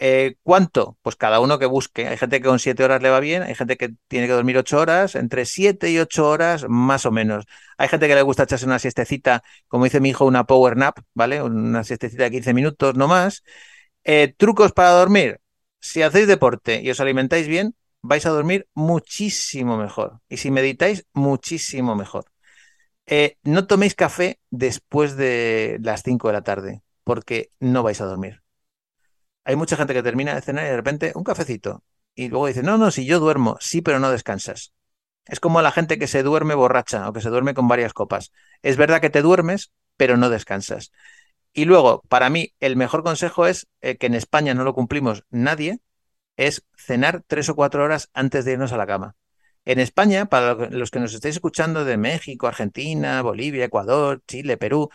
Eh, 0.00 0.36
¿Cuánto? 0.42 0.98
Pues 1.02 1.16
cada 1.16 1.40
uno 1.40 1.58
que 1.58 1.66
busque. 1.66 2.08
Hay 2.08 2.16
gente 2.16 2.40
que 2.40 2.48
con 2.48 2.58
siete 2.58 2.84
horas 2.84 3.02
le 3.02 3.10
va 3.10 3.20
bien, 3.20 3.42
hay 3.42 3.54
gente 3.54 3.76
que 3.76 3.90
tiene 4.08 4.26
que 4.26 4.32
dormir 4.32 4.58
ocho 4.58 4.78
horas, 4.78 5.14
entre 5.14 5.44
siete 5.44 5.90
y 5.90 5.98
ocho 6.00 6.28
horas 6.28 6.66
más 6.68 7.06
o 7.06 7.12
menos. 7.12 7.44
Hay 7.76 7.88
gente 7.88 8.08
que 8.08 8.16
le 8.16 8.22
gusta 8.22 8.44
echarse 8.44 8.66
una 8.66 8.78
siestecita, 8.80 9.42
como 9.68 9.84
dice 9.84 10.00
mi 10.00 10.10
hijo, 10.10 10.24
una 10.24 10.44
power 10.44 10.76
nap, 10.76 10.98
¿vale? 11.14 11.42
Una 11.42 11.84
siestecita 11.84 12.24
de 12.24 12.30
15 12.32 12.54
minutos, 12.54 12.96
no 12.96 13.08
más. 13.08 13.44
Eh, 14.04 14.34
¿Trucos 14.36 14.72
para 14.72 14.90
dormir? 14.90 15.40
Si 15.80 16.02
hacéis 16.02 16.26
deporte 16.26 16.80
y 16.82 16.90
os 16.90 17.00
alimentáis 17.00 17.46
bien, 17.48 17.74
vais 18.02 18.26
a 18.26 18.30
dormir 18.30 18.68
muchísimo 18.74 19.76
mejor. 19.76 20.20
Y 20.28 20.38
si 20.38 20.50
meditáis, 20.50 21.06
muchísimo 21.12 21.94
mejor. 21.96 22.26
Eh, 23.06 23.38
no 23.44 23.66
toméis 23.66 23.94
café 23.94 24.40
después 24.50 25.16
de 25.16 25.78
las 25.82 26.02
5 26.02 26.28
de 26.28 26.34
la 26.34 26.42
tarde, 26.42 26.82
porque 27.04 27.50
no 27.60 27.82
vais 27.82 28.00
a 28.00 28.06
dormir. 28.06 28.42
Hay 29.44 29.56
mucha 29.56 29.76
gente 29.76 29.94
que 29.94 30.02
termina 30.02 30.34
de 30.34 30.42
cenar 30.42 30.66
y 30.66 30.68
de 30.68 30.76
repente 30.76 31.12
un 31.14 31.24
cafecito. 31.24 31.82
Y 32.14 32.28
luego 32.28 32.46
dice, 32.48 32.62
no, 32.62 32.78
no, 32.78 32.90
si 32.90 33.06
yo 33.06 33.20
duermo, 33.20 33.56
sí, 33.60 33.80
pero 33.80 33.98
no 33.98 34.10
descansas. 34.10 34.74
Es 35.26 35.40
como 35.40 35.62
la 35.62 35.72
gente 35.72 35.98
que 35.98 36.06
se 36.06 36.22
duerme 36.22 36.54
borracha 36.54 37.08
o 37.08 37.12
que 37.12 37.20
se 37.20 37.30
duerme 37.30 37.54
con 37.54 37.68
varias 37.68 37.92
copas. 37.94 38.32
Es 38.62 38.76
verdad 38.76 39.00
que 39.00 39.10
te 39.10 39.22
duermes, 39.22 39.72
pero 39.96 40.16
no 40.16 40.30
descansas. 40.30 40.92
Y 41.58 41.64
luego, 41.64 42.02
para 42.08 42.30
mí, 42.30 42.54
el 42.60 42.76
mejor 42.76 43.02
consejo 43.02 43.44
es 43.44 43.66
eh, 43.80 43.96
que 43.96 44.06
en 44.06 44.14
España 44.14 44.54
no 44.54 44.62
lo 44.62 44.74
cumplimos 44.74 45.24
nadie, 45.28 45.80
es 46.36 46.64
cenar 46.76 47.24
tres 47.26 47.48
o 47.48 47.56
cuatro 47.56 47.82
horas 47.82 48.10
antes 48.14 48.44
de 48.44 48.52
irnos 48.52 48.72
a 48.72 48.76
la 48.76 48.86
cama. 48.86 49.16
En 49.64 49.80
España, 49.80 50.26
para 50.26 50.54
los 50.54 50.92
que 50.92 51.00
nos 51.00 51.14
estáis 51.14 51.34
escuchando 51.34 51.84
de 51.84 51.96
México, 51.96 52.46
Argentina, 52.46 53.22
Bolivia, 53.22 53.64
Ecuador, 53.64 54.22
Chile, 54.28 54.56
Perú, 54.56 54.88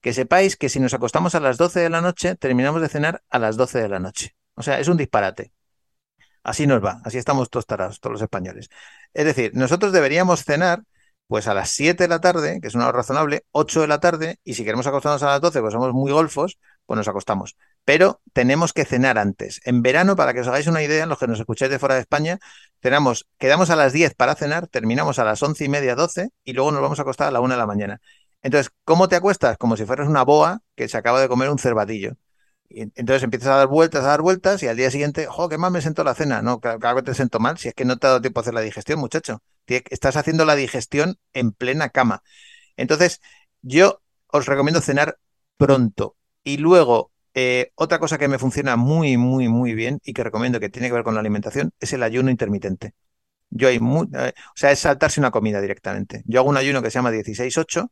que 0.00 0.12
sepáis 0.12 0.56
que 0.56 0.68
si 0.68 0.80
nos 0.80 0.92
acostamos 0.92 1.36
a 1.36 1.40
las 1.40 1.56
12 1.56 1.78
de 1.78 1.88
la 1.88 2.00
noche, 2.00 2.34
terminamos 2.34 2.82
de 2.82 2.88
cenar 2.88 3.22
a 3.28 3.38
las 3.38 3.56
12 3.56 3.80
de 3.80 3.88
la 3.88 4.00
noche. 4.00 4.34
O 4.54 4.64
sea, 4.64 4.80
es 4.80 4.88
un 4.88 4.96
disparate. 4.96 5.52
Así 6.42 6.66
nos 6.66 6.84
va, 6.84 7.00
así 7.04 7.18
estamos 7.18 7.48
todos 7.48 7.66
tarados, 7.66 8.00
todos 8.00 8.14
los 8.14 8.22
españoles. 8.22 8.70
Es 9.14 9.24
decir, 9.24 9.52
nosotros 9.54 9.92
deberíamos 9.92 10.42
cenar 10.42 10.82
pues 11.28 11.46
a 11.46 11.54
las 11.54 11.70
7 11.70 12.04
de 12.04 12.08
la 12.08 12.20
tarde, 12.20 12.60
que 12.60 12.68
es 12.68 12.74
una 12.74 12.88
hora 12.88 12.98
razonable, 12.98 13.44
8 13.52 13.82
de 13.82 13.86
la 13.86 14.00
tarde, 14.00 14.40
y 14.44 14.54
si 14.54 14.64
queremos 14.64 14.86
acostarnos 14.86 15.22
a 15.22 15.26
las 15.26 15.40
12, 15.40 15.60
pues 15.60 15.72
somos 15.74 15.92
muy 15.92 16.10
golfos, 16.10 16.58
pues 16.86 16.96
nos 16.96 17.06
acostamos. 17.06 17.56
Pero 17.84 18.20
tenemos 18.32 18.72
que 18.72 18.86
cenar 18.86 19.18
antes. 19.18 19.60
En 19.64 19.82
verano, 19.82 20.16
para 20.16 20.32
que 20.34 20.40
os 20.40 20.48
hagáis 20.48 20.66
una 20.66 20.82
idea, 20.82 21.06
los 21.06 21.18
que 21.18 21.26
nos 21.26 21.38
escucháis 21.38 21.70
de 21.70 21.78
fuera 21.78 21.96
de 21.96 22.00
España, 22.00 22.38
cenamos, 22.82 23.28
quedamos 23.38 23.70
a 23.70 23.76
las 23.76 23.92
10 23.92 24.14
para 24.14 24.34
cenar, 24.34 24.68
terminamos 24.68 25.18
a 25.18 25.24
las 25.24 25.42
11 25.42 25.64
y 25.64 25.68
media, 25.68 25.94
12, 25.94 26.30
y 26.44 26.52
luego 26.54 26.72
nos 26.72 26.80
vamos 26.80 26.98
a 26.98 27.02
acostar 27.02 27.28
a 27.28 27.30
la 27.30 27.40
1 27.40 27.54
de 27.54 27.58
la 27.58 27.66
mañana. 27.66 28.00
Entonces, 28.42 28.72
¿cómo 28.84 29.08
te 29.08 29.16
acuestas? 29.16 29.58
Como 29.58 29.76
si 29.76 29.84
fueras 29.84 30.08
una 30.08 30.24
boa 30.24 30.62
que 30.76 30.88
se 30.88 30.96
acaba 30.96 31.20
de 31.20 31.28
comer 31.28 31.50
un 31.50 31.58
cervatillo. 31.58 32.16
Entonces 32.70 33.22
empiezas 33.22 33.48
a 33.48 33.56
dar 33.56 33.66
vueltas, 33.68 34.04
a 34.04 34.08
dar 34.08 34.22
vueltas, 34.22 34.62
y 34.62 34.68
al 34.68 34.76
día 34.76 34.90
siguiente, 34.90 35.26
¡jo, 35.26 35.48
qué 35.48 35.58
mal 35.58 35.72
me 35.72 35.80
siento 35.80 36.04
la 36.04 36.14
cena! 36.14 36.42
No, 36.42 36.60
claro, 36.60 36.96
que 36.96 37.02
te 37.02 37.14
siento 37.14 37.40
mal, 37.40 37.58
si 37.58 37.68
es 37.68 37.74
que 37.74 37.84
no 37.84 37.96
te 37.98 38.06
ha 38.06 38.10
dado 38.10 38.20
tiempo 38.20 38.40
a 38.40 38.42
hacer 38.42 38.54
la 38.54 38.60
digestión, 38.60 39.00
muchacho. 39.00 39.42
Estás 39.66 40.16
haciendo 40.16 40.44
la 40.44 40.54
digestión 40.54 41.16
en 41.32 41.52
plena 41.52 41.88
cama. 41.90 42.22
Entonces, 42.76 43.20
yo 43.62 44.02
os 44.28 44.46
recomiendo 44.46 44.80
cenar 44.80 45.18
pronto. 45.56 46.16
Y 46.44 46.58
luego, 46.58 47.12
eh, 47.34 47.72
otra 47.74 47.98
cosa 47.98 48.18
que 48.18 48.28
me 48.28 48.38
funciona 48.38 48.76
muy, 48.76 49.16
muy, 49.16 49.48
muy 49.48 49.74
bien 49.74 50.00
y 50.04 50.12
que 50.14 50.24
recomiendo 50.24 50.60
que 50.60 50.68
tiene 50.70 50.88
que 50.88 50.94
ver 50.94 51.04
con 51.04 51.14
la 51.14 51.20
alimentación 51.20 51.72
es 51.80 51.92
el 51.92 52.02
ayuno 52.02 52.30
intermitente. 52.30 52.94
Yo 53.50 53.68
hay 53.68 53.76
eh, 53.76 54.32
o 54.36 54.52
sea, 54.54 54.72
es 54.72 54.80
saltarse 54.80 55.20
una 55.20 55.30
comida 55.30 55.60
directamente. 55.60 56.22
Yo 56.26 56.40
hago 56.40 56.50
un 56.50 56.56
ayuno 56.56 56.82
que 56.82 56.90
se 56.90 56.98
llama 56.98 57.10
16-8, 57.10 57.90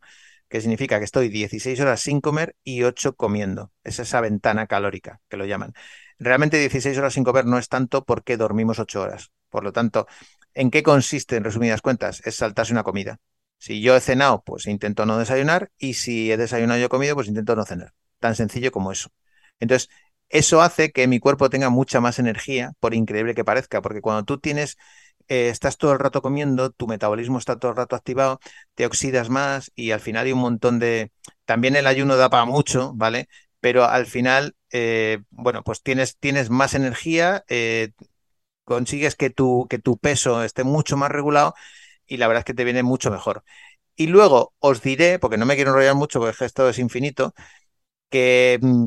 que 0.48 0.60
significa 0.60 0.98
que 0.98 1.04
estoy 1.04 1.28
16 1.28 1.80
horas 1.80 2.00
sin 2.00 2.20
comer 2.20 2.56
y 2.64 2.82
8 2.82 3.14
comiendo. 3.14 3.72
Es 3.84 3.98
esa 3.98 4.20
ventana 4.20 4.66
calórica 4.66 5.20
que 5.28 5.36
lo 5.36 5.44
llaman. 5.46 5.72
Realmente 6.18 6.58
16 6.58 6.96
horas 6.98 7.14
sin 7.14 7.24
comer 7.24 7.46
no 7.46 7.58
es 7.58 7.68
tanto 7.68 8.04
porque 8.04 8.36
dormimos 8.36 8.78
8 8.78 9.02
horas. 9.02 9.32
Por 9.50 9.64
lo 9.64 9.72
tanto, 9.72 10.06
¿En 10.54 10.70
qué 10.70 10.82
consiste, 10.82 11.36
en 11.36 11.44
resumidas 11.44 11.82
cuentas? 11.82 12.22
Es 12.24 12.36
saltarse 12.36 12.72
una 12.72 12.82
comida. 12.82 13.18
Si 13.58 13.82
yo 13.82 13.94
he 13.94 14.00
cenado, 14.00 14.42
pues 14.42 14.66
intento 14.66 15.04
no 15.04 15.18
desayunar 15.18 15.70
y 15.78 15.94
si 15.94 16.32
he 16.32 16.36
desayunado 16.38 16.80
y 16.80 16.84
he 16.84 16.88
comido, 16.88 17.14
pues 17.14 17.28
intento 17.28 17.54
no 17.54 17.64
cenar. 17.64 17.92
Tan 18.20 18.34
sencillo 18.34 18.72
como 18.72 18.90
eso. 18.90 19.10
Entonces, 19.60 19.90
eso 20.30 20.62
hace 20.62 20.92
que 20.92 21.06
mi 21.08 21.20
cuerpo 21.20 21.50
tenga 21.50 21.68
mucha 21.70 22.00
más 22.00 22.18
energía, 22.18 22.72
por 22.80 22.94
increíble 22.94 23.34
que 23.34 23.44
parezca, 23.44 23.82
porque 23.82 24.00
cuando 24.00 24.24
tú 24.24 24.38
tienes, 24.38 24.76
eh, 25.28 25.48
estás 25.50 25.76
todo 25.78 25.92
el 25.92 25.98
rato 25.98 26.22
comiendo, 26.22 26.70
tu 26.70 26.86
metabolismo 26.86 27.38
está 27.38 27.58
todo 27.58 27.70
el 27.72 27.76
rato 27.76 27.96
activado, 27.96 28.40
te 28.74 28.86
oxidas 28.86 29.28
más 29.30 29.72
y 29.74 29.90
al 29.92 30.00
final 30.00 30.26
hay 30.26 30.32
un 30.32 30.40
montón 30.40 30.78
de... 30.78 31.12
También 31.44 31.76
el 31.76 31.86
ayuno 31.86 32.16
da 32.16 32.30
para 32.30 32.44
mucho, 32.44 32.92
¿vale? 32.94 33.28
Pero 33.60 33.84
al 33.84 34.06
final, 34.06 34.56
eh, 34.72 35.18
bueno, 35.30 35.62
pues 35.64 35.82
tienes, 35.82 36.16
tienes 36.18 36.50
más 36.50 36.74
energía, 36.74 37.44
eh, 37.48 37.90
consigues 38.64 39.16
que 39.16 39.30
tu, 39.30 39.66
que 39.68 39.78
tu 39.78 39.98
peso 39.98 40.42
esté 40.44 40.64
mucho 40.64 40.96
más 40.96 41.10
regulado 41.10 41.54
y 42.06 42.16
la 42.18 42.28
verdad 42.28 42.40
es 42.40 42.44
que 42.46 42.54
te 42.54 42.64
viene 42.64 42.82
mucho 42.82 43.10
mejor. 43.10 43.44
Y 43.96 44.08
luego 44.08 44.54
os 44.60 44.82
diré, 44.82 45.18
porque 45.20 45.38
no 45.38 45.46
me 45.46 45.56
quiero 45.56 45.70
enrollar 45.72 45.96
mucho 45.96 46.20
porque 46.20 46.44
esto 46.46 46.68
es 46.68 46.78
infinito, 46.80 47.34
que 48.10 48.58
mm, 48.62 48.86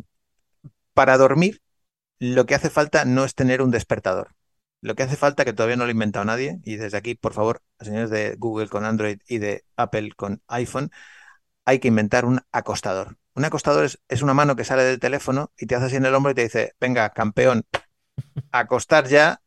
para 0.93 1.17
dormir 1.17 1.61
lo 2.19 2.45
que 2.47 2.55
hace 2.55 2.69
falta 2.71 3.05
no 3.05 3.25
es 3.25 3.35
tener 3.35 3.61
un 3.63 3.71
despertador. 3.71 4.35
Lo 4.81 4.95
que 4.95 5.03
hace 5.03 5.17
falta, 5.17 5.43
que 5.45 5.53
todavía 5.53 5.75
no 5.75 5.83
lo 5.83 5.89
ha 5.89 5.91
inventado 5.91 6.25
nadie, 6.25 6.59
y 6.63 6.77
desde 6.77 6.97
aquí, 6.97 7.15
por 7.15 7.33
favor, 7.33 7.61
señores 7.79 8.09
de 8.09 8.35
Google 8.37 8.69
con 8.69 8.85
Android 8.85 9.19
y 9.27 9.39
de 9.39 9.65
Apple 9.75 10.11
con 10.15 10.41
iPhone, 10.47 10.91
hay 11.65 11.79
que 11.79 11.89
inventar 11.89 12.25
un 12.25 12.41
acostador. 12.51 13.17
Un 13.35 13.45
acostador 13.45 13.85
es, 13.85 14.21
una 14.21 14.33
mano 14.33 14.55
que 14.55 14.63
sale 14.63 14.83
del 14.83 14.99
teléfono 14.99 15.51
y 15.57 15.65
te 15.65 15.75
hace 15.75 15.85
así 15.87 15.95
en 15.97 16.05
el 16.05 16.15
hombro 16.15 16.31
y 16.31 16.35
te 16.35 16.43
dice, 16.43 16.73
venga, 16.79 17.09
campeón, 17.11 17.65
acostar 18.51 19.07
ya 19.07 19.41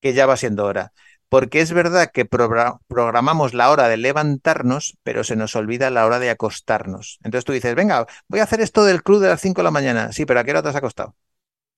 que 0.00 0.14
ya 0.14 0.26
va 0.26 0.36
siendo 0.36 0.64
hora. 0.64 0.92
Porque 1.28 1.60
es 1.60 1.72
verdad 1.72 2.10
que 2.12 2.24
programamos 2.24 3.54
la 3.54 3.70
hora 3.70 3.88
de 3.88 3.98
levantarnos, 3.98 4.96
pero 5.02 5.24
se 5.24 5.36
nos 5.36 5.56
olvida 5.56 5.90
la 5.90 6.06
hora 6.06 6.18
de 6.18 6.30
acostarnos. 6.30 7.18
Entonces 7.22 7.44
tú 7.44 7.52
dices, 7.52 7.74
venga, 7.74 8.06
voy 8.28 8.40
a 8.40 8.44
hacer 8.44 8.60
esto 8.60 8.84
del 8.84 9.02
club 9.02 9.20
de 9.20 9.28
las 9.28 9.40
5 9.40 9.60
de 9.60 9.64
la 9.64 9.70
mañana. 9.70 10.12
Sí, 10.12 10.24
pero 10.24 10.40
¿a 10.40 10.44
qué 10.44 10.52
hora 10.52 10.62
te 10.62 10.70
has 10.70 10.76
acostado? 10.76 11.16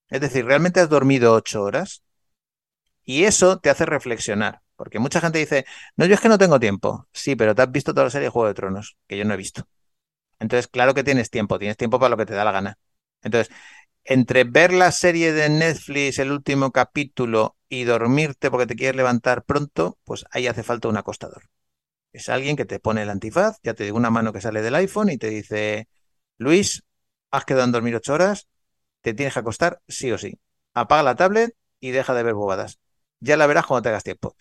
Es 0.09 0.21
decir, 0.21 0.45
¿realmente 0.45 0.81
has 0.81 0.89
dormido 0.89 1.35
8 1.35 1.63
horas? 1.63 2.03
Y 3.05 3.25
eso 3.25 3.59
te 3.59 3.71
hace 3.71 3.87
reflexionar. 3.87 4.63
Porque 4.77 4.99
mucha 4.99 5.21
gente 5.21 5.39
dice, 5.39 5.67
no, 5.97 6.07
yo 6.07 6.15
es 6.15 6.21
que 6.21 6.29
no 6.29 6.39
tengo 6.39 6.59
tiempo. 6.61 7.07
Sí, 7.13 7.37
pero 7.37 7.55
te 7.55 7.63
has 7.63 7.71
visto 7.73 7.93
toda 7.93 8.05
la 8.05 8.11
serie 8.11 8.27
de 8.27 8.31
Juego 8.31 8.49
de 8.49 8.55
Tronos, 8.55 8.97
que 9.07 9.19
yo 9.19 9.25
no 9.25 9.35
he 9.35 9.37
visto. 9.37 9.69
Entonces, 10.39 10.69
claro 10.69 10.95
que 10.95 11.05
tienes 11.05 11.31
tiempo, 11.31 11.59
tienes 11.59 11.77
tiempo 11.77 11.99
para 11.99 12.11
lo 12.11 12.17
que 12.17 12.27
te 12.27 12.35
da 12.35 12.45
la 12.45 12.53
gana. 12.53 12.79
Entonces, 13.23 13.55
entre 14.05 14.45
ver 14.45 14.73
la 14.73 14.93
serie 14.93 15.33
de 15.33 15.49
Netflix, 15.51 16.19
el 16.21 16.33
último 16.33 16.73
capítulo, 16.73 17.57
y 17.69 17.85
dormirte 17.85 18.51
porque 18.51 18.67
te 18.67 18.77
quieres 18.77 18.97
levantar 18.97 19.45
pronto, 19.45 19.99
pues 20.05 20.25
ahí 20.33 20.47
hace 20.47 20.63
falta 20.63 20.89
un 20.89 20.97
acostador. 20.99 21.45
Es 22.13 22.29
alguien 22.29 22.57
que 22.57 22.65
te 22.65 22.81
pone 22.81 23.03
el 23.03 23.11
antifaz, 23.11 23.59
ya 23.63 23.75
te 23.75 23.85
digo 23.85 23.97
una 23.97 24.11
mano 24.11 24.33
que 24.33 24.41
sale 24.41 24.63
del 24.63 24.75
iPhone 24.77 25.11
y 25.11 25.19
te 25.19 25.29
dice, 25.31 25.89
Luis, 26.39 26.85
has 27.31 27.45
quedado 27.45 27.65
en 27.65 27.73
dormir 27.73 27.97
ocho 27.97 28.15
horas, 28.15 28.49
te 29.03 29.15
tienes 29.15 29.35
que 29.35 29.41
acostar 29.41 29.83
sí 29.89 30.13
o 30.13 30.19
sí. 30.19 30.41
Apaga 30.75 31.03
la 31.05 31.17
tablet 31.17 31.55
y 31.81 31.91
deja 31.93 32.15
de 32.15 32.23
ver 32.25 32.35
bobadas. 32.35 32.81
Ya 33.21 33.37
la 33.37 33.47
verás 33.47 33.67
cuando 33.67 33.83
tengas 33.83 34.05
tiempo. 34.05 34.37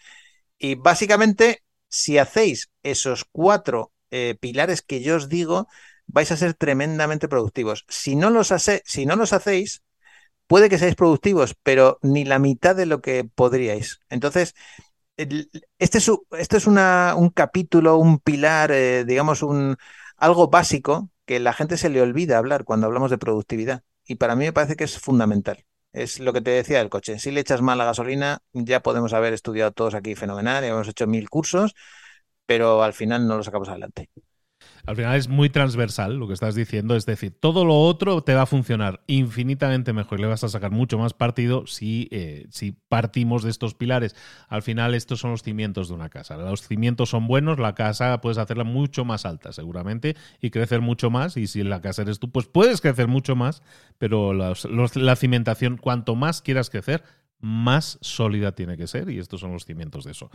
Y 0.57 0.75
básicamente, 0.75 1.63
si 1.89 2.17
hacéis 2.17 2.69
esos 2.83 3.25
cuatro 3.25 3.91
eh, 4.11 4.37
pilares 4.39 4.81
que 4.81 5.01
yo 5.01 5.17
os 5.17 5.29
digo, 5.29 5.67
vais 6.07 6.31
a 6.31 6.37
ser 6.37 6.53
tremendamente 6.53 7.27
productivos. 7.27 7.85
Si 7.89 8.15
no 8.15 8.29
los, 8.29 8.51
hace, 8.51 8.81
si 8.85 9.05
no 9.05 9.15
los 9.15 9.33
hacéis, 9.33 9.83
puede 10.47 10.69
que 10.69 10.77
seáis 10.79 10.95
productivos, 10.95 11.55
pero 11.63 11.99
ni 12.01 12.25
la 12.25 12.39
mitad 12.39 12.75
de 12.75 12.85
lo 12.87 13.01
que 13.01 13.25
podríais. 13.25 13.99
Entonces, 14.09 14.55
este 15.17 15.97
es, 15.97 16.11
este 16.37 16.57
es 16.57 16.67
un 16.67 17.29
capítulo, 17.33 17.97
un 17.97 18.19
pilar, 18.19 18.71
eh, 18.71 19.05
digamos, 19.05 19.43
un, 19.43 19.77
algo 20.17 20.49
básico 20.49 21.09
que 21.25 21.39
la 21.39 21.53
gente 21.53 21.77
se 21.77 21.89
le 21.89 22.01
olvida 22.01 22.37
hablar 22.37 22.63
cuando 22.65 22.87
hablamos 22.87 23.11
de 23.11 23.17
productividad. 23.17 23.83
Y 24.05 24.15
para 24.15 24.35
mí 24.35 24.45
me 24.45 24.53
parece 24.53 24.75
que 24.75 24.85
es 24.85 24.99
fundamental. 24.99 25.65
Es 25.93 26.19
lo 26.19 26.33
que 26.33 26.41
te 26.41 26.51
decía 26.51 26.79
del 26.79 26.89
coche. 26.89 27.19
Si 27.19 27.31
le 27.31 27.39
echas 27.41 27.61
mal 27.61 27.77
la 27.77 27.85
gasolina, 27.85 28.39
ya 28.53 28.81
podemos 28.81 29.13
haber 29.13 29.33
estudiado 29.33 29.71
todos 29.71 29.95
aquí 29.95 30.15
fenomenal, 30.15 30.63
hemos 30.63 30.87
hecho 30.87 31.07
mil 31.07 31.29
cursos, 31.29 31.73
pero 32.45 32.83
al 32.83 32.93
final 32.93 33.27
no 33.27 33.37
lo 33.37 33.43
sacamos 33.43 33.69
adelante. 33.69 34.09
Al 34.89 34.95
final 34.95 35.15
es 35.15 35.27
muy 35.27 35.51
transversal 35.51 36.15
lo 36.15 36.25
que 36.25 36.33
estás 36.33 36.55
diciendo, 36.55 36.95
es 36.95 37.05
decir, 37.05 37.31
todo 37.39 37.63
lo 37.63 37.79
otro 37.79 38.23
te 38.23 38.33
va 38.33 38.41
a 38.41 38.45
funcionar 38.47 39.01
infinitamente 39.05 39.93
mejor 39.93 40.17
y 40.17 40.23
le 40.23 40.27
vas 40.27 40.43
a 40.43 40.49
sacar 40.49 40.71
mucho 40.71 40.97
más 40.97 41.13
partido 41.13 41.67
si, 41.67 42.07
eh, 42.09 42.47
si 42.49 42.71
partimos 42.71 43.43
de 43.43 43.51
estos 43.51 43.75
pilares. 43.75 44.15
Al 44.47 44.63
final 44.63 44.95
estos 44.95 45.19
son 45.19 45.29
los 45.29 45.43
cimientos 45.43 45.89
de 45.89 45.93
una 45.93 46.09
casa. 46.09 46.37
Los 46.37 46.67
cimientos 46.67 47.11
son 47.11 47.27
buenos, 47.27 47.59
la 47.59 47.75
casa 47.75 48.19
puedes 48.19 48.39
hacerla 48.39 48.63
mucho 48.63 49.05
más 49.05 49.27
alta 49.27 49.53
seguramente 49.53 50.15
y 50.41 50.49
crecer 50.49 50.81
mucho 50.81 51.11
más 51.11 51.37
y 51.37 51.45
si 51.45 51.61
la 51.61 51.81
casa 51.81 52.01
eres 52.01 52.17
tú, 52.17 52.31
pues 52.31 52.47
puedes 52.47 52.81
crecer 52.81 53.07
mucho 53.07 53.35
más, 53.35 53.61
pero 53.99 54.33
la 54.33 55.15
cimentación, 55.15 55.77
cuanto 55.77 56.15
más 56.15 56.41
quieras 56.41 56.71
crecer, 56.71 57.03
más 57.39 57.99
sólida 58.01 58.53
tiene 58.53 58.75
que 58.75 58.87
ser 58.87 59.11
y 59.11 59.19
estos 59.19 59.39
son 59.39 59.51
los 59.51 59.65
cimientos 59.65 60.03
de 60.05 60.13
eso. 60.13 60.31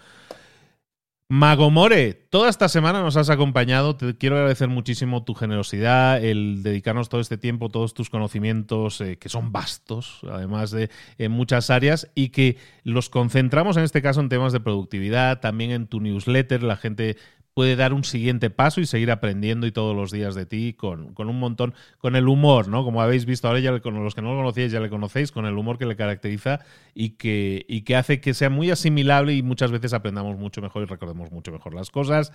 Magomore, 1.31 2.13
toda 2.13 2.51
esta 2.51 2.69
semana 2.69 3.01
nos 3.01 3.17
has 3.17 3.31
acompañado. 3.31 3.97
Te 3.97 4.15
quiero 4.19 4.37
agradecer 4.37 4.69
muchísimo 4.69 5.25
tu 5.25 5.35
generosidad, 5.35 6.23
el 6.23 6.63
dedicarnos 6.63 7.09
todo 7.09 7.23
este 7.23 7.39
tiempo, 7.39 7.71
todos 7.71 7.95
tus 7.95 8.11
conocimientos, 8.11 9.01
eh, 9.01 9.17
que 9.17 9.31
son 9.31 9.51
vastos, 9.51 10.21
además 10.31 10.71
de 10.71 10.91
en 11.17 11.33
muchas 11.33 11.71
áreas, 11.71 12.11
y 12.15 12.29
que 12.29 12.59
los 12.83 13.09
concentramos 13.09 13.79
en 13.79 13.85
este 13.85 14.03
caso 14.03 14.21
en 14.21 14.29
temas 14.29 14.53
de 14.53 14.61
productividad, 14.61 15.41
también 15.41 15.71
en 15.71 15.87
tu 15.87 16.01
newsletter. 16.01 16.63
La 16.63 16.77
gente 16.77 17.17
puede 17.55 17.77
dar 17.77 17.93
un 17.93 18.03
siguiente 18.03 18.51
paso 18.51 18.81
y 18.81 18.87
seguir 18.87 19.13
aprendiendo 19.13 19.67
y 19.67 19.73
todos 19.73 19.95
los 19.95 20.11
días 20.11 20.35
de 20.35 20.45
ti 20.45 20.75
con, 20.75 21.15
un 21.17 21.39
montón, 21.39 21.75
con 21.99 22.17
el 22.17 22.29
humor, 22.29 22.69
¿no? 22.69 22.85
Como 22.85 23.01
habéis 23.01 23.25
visto 23.25 23.47
ahora, 23.47 23.61
ya 23.61 23.81
con 23.81 24.03
los 24.03 24.15
que 24.15 24.23
no 24.23 24.33
lo 24.33 24.39
conocíais 24.39 24.73
ya 24.73 24.81
le 24.81 24.91
conocéis, 24.91 25.31
con 25.31 25.47
el 25.47 25.57
humor 25.57 25.79
que 25.79 25.87
le 25.87 25.97
caracteriza 25.97 26.61
y 26.95 27.11
que, 27.11 27.65
y 27.69 27.83
que 27.83 27.97
hace 27.97 28.21
que 28.21 28.35
sea 28.35 28.51
muy 28.51 28.71
asimilable 28.71 29.35
y 29.35 29.43
muchas 29.43 29.71
veces 29.71 29.95
aprendamos 29.95 30.37
mucho 30.37 30.61
mejor 30.61 30.83
y 30.83 30.87
recordemos 30.87 31.31
mucho 31.31 31.53
mejor 31.53 31.75
las 31.75 31.91
cosas. 31.91 32.33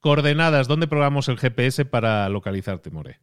Coordenadas, 0.00 0.68
¿dónde 0.68 0.86
probamos 0.86 1.28
el 1.28 1.38
GPS 1.38 1.84
para 1.84 2.28
localizarte, 2.28 2.90
More? 2.90 3.20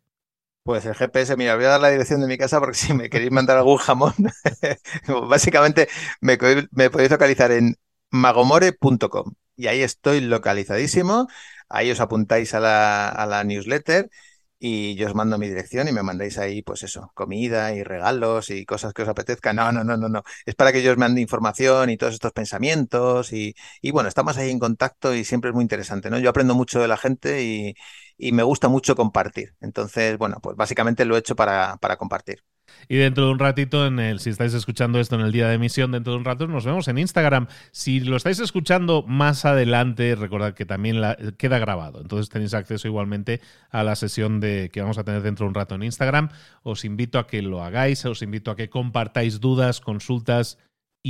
Pues 0.64 0.86
el 0.86 0.96
GPS, 0.96 1.38
mira, 1.38 1.56
voy 1.56 1.64
a 1.64 1.70
dar 1.70 1.82
la 1.82 1.90
dirección 1.90 2.20
de 2.20 2.28
mi 2.28 2.38
casa 2.38 2.60
porque 2.60 2.76
si 2.76 2.94
me 2.94 3.10
queréis 3.10 3.32
mandar 3.32 3.58
algún 3.58 3.78
jamón, 3.78 4.14
básicamente 5.30 5.88
me, 6.20 6.38
me 6.72 6.90
podéis 6.90 7.10
localizar 7.10 7.54
en 7.54 7.76
magomore.com 8.12 9.34
y 9.58 9.68
ahí 9.68 9.82
estoy 9.84 10.22
localizadísimo. 10.22 11.28
Ahí 11.70 11.92
os 11.92 12.00
apuntáis 12.00 12.54
a 12.54 12.60
la, 12.62 13.10
a 13.10 13.26
la 13.26 13.44
newsletter 13.44 14.10
y 14.60 14.96
yo 14.96 15.08
os 15.08 15.14
mando 15.16 15.38
mi 15.38 15.48
dirección 15.50 15.88
y 15.88 15.92
me 15.92 16.02
mandáis 16.04 16.38
ahí, 16.40 16.64
pues 16.64 16.82
eso, 16.84 17.12
comida 17.14 17.74
y 17.76 17.84
regalos 17.84 18.50
y 18.50 18.66
cosas 18.66 18.94
que 18.94 19.04
os 19.04 19.08
apetezcan. 19.10 19.56
No, 19.58 19.72
no, 19.72 19.84
no, 19.84 19.98
no, 19.98 20.10
no. 20.10 20.24
Es 20.46 20.56
para 20.56 20.72
que 20.72 20.82
yo 20.82 20.92
os 20.92 20.98
mande 20.98 21.22
información 21.22 21.90
y 21.90 21.98
todos 21.98 22.14
estos 22.16 22.32
pensamientos 22.34 23.34
y, 23.34 23.54
y 23.82 23.92
bueno, 23.92 24.10
estamos 24.10 24.38
ahí 24.38 24.50
en 24.50 24.60
contacto 24.60 25.14
y 25.14 25.24
siempre 25.26 25.50
es 25.52 25.56
muy 25.56 25.64
interesante, 25.64 26.10
¿no? 26.10 26.18
Yo 26.20 26.30
aprendo 26.30 26.56
mucho 26.56 26.80
de 26.82 26.88
la 26.88 26.98
gente 26.98 27.44
y, 27.44 27.76
y 28.18 28.32
me 28.32 28.44
gusta 28.44 28.68
mucho 28.70 28.96
compartir. 28.96 29.56
Entonces, 29.62 30.18
bueno, 30.18 30.38
pues 30.42 30.56
básicamente 30.56 31.06
lo 31.06 31.16
he 31.16 31.20
hecho 31.20 31.36
para, 31.36 31.78
para 31.78 31.98
compartir. 31.98 32.44
Y 32.90 32.96
dentro 32.98 33.26
de 33.26 33.32
un 33.32 33.40
ratito, 33.40 33.86
en 33.86 34.00
el, 34.00 34.20
si 34.20 34.30
estáis 34.30 34.54
escuchando 34.54 35.00
esto 35.00 35.16
en 35.16 35.22
el 35.22 35.32
día 35.32 35.48
de 35.48 35.56
emisión, 35.56 35.92
dentro 35.92 36.14
de 36.14 36.20
un 36.20 36.26
rato 36.26 36.48
nos 36.48 36.66
vemos 36.66 36.88
en 36.88 36.98
Instagram. 36.98 37.48
Si 37.72 38.00
lo 38.00 38.16
estáis 38.16 38.40
escuchando 38.40 39.04
más 39.04 39.46
adelante, 39.46 40.16
recordad 40.16 40.54
que 40.54 40.66
también 40.66 41.02
queda 41.38 41.60
grabado. 41.60 42.02
Entonces 42.02 42.30
tenéis 42.30 42.54
acceso 42.54 42.88
igualmente 42.88 43.42
a 43.70 43.84
la 43.84 43.96
sesión 43.96 44.40
de, 44.40 44.70
que 44.72 44.82
vamos 44.82 44.98
a 44.98 45.04
tener 45.04 45.22
dentro 45.22 45.46
de 45.46 45.50
un 45.50 45.56
rato 45.56 45.76
en 45.76 45.84
Instagram. 45.84 46.30
Os 46.64 46.86
invito 46.86 47.20
a 47.20 47.28
que 47.28 47.42
lo 47.42 47.64
hagáis, 47.64 48.06
os 48.06 48.22
invito 48.22 48.52
a 48.52 48.56
que 48.56 48.70
compartáis 48.70 49.40
dudas, 49.40 49.82
consultas 49.82 50.58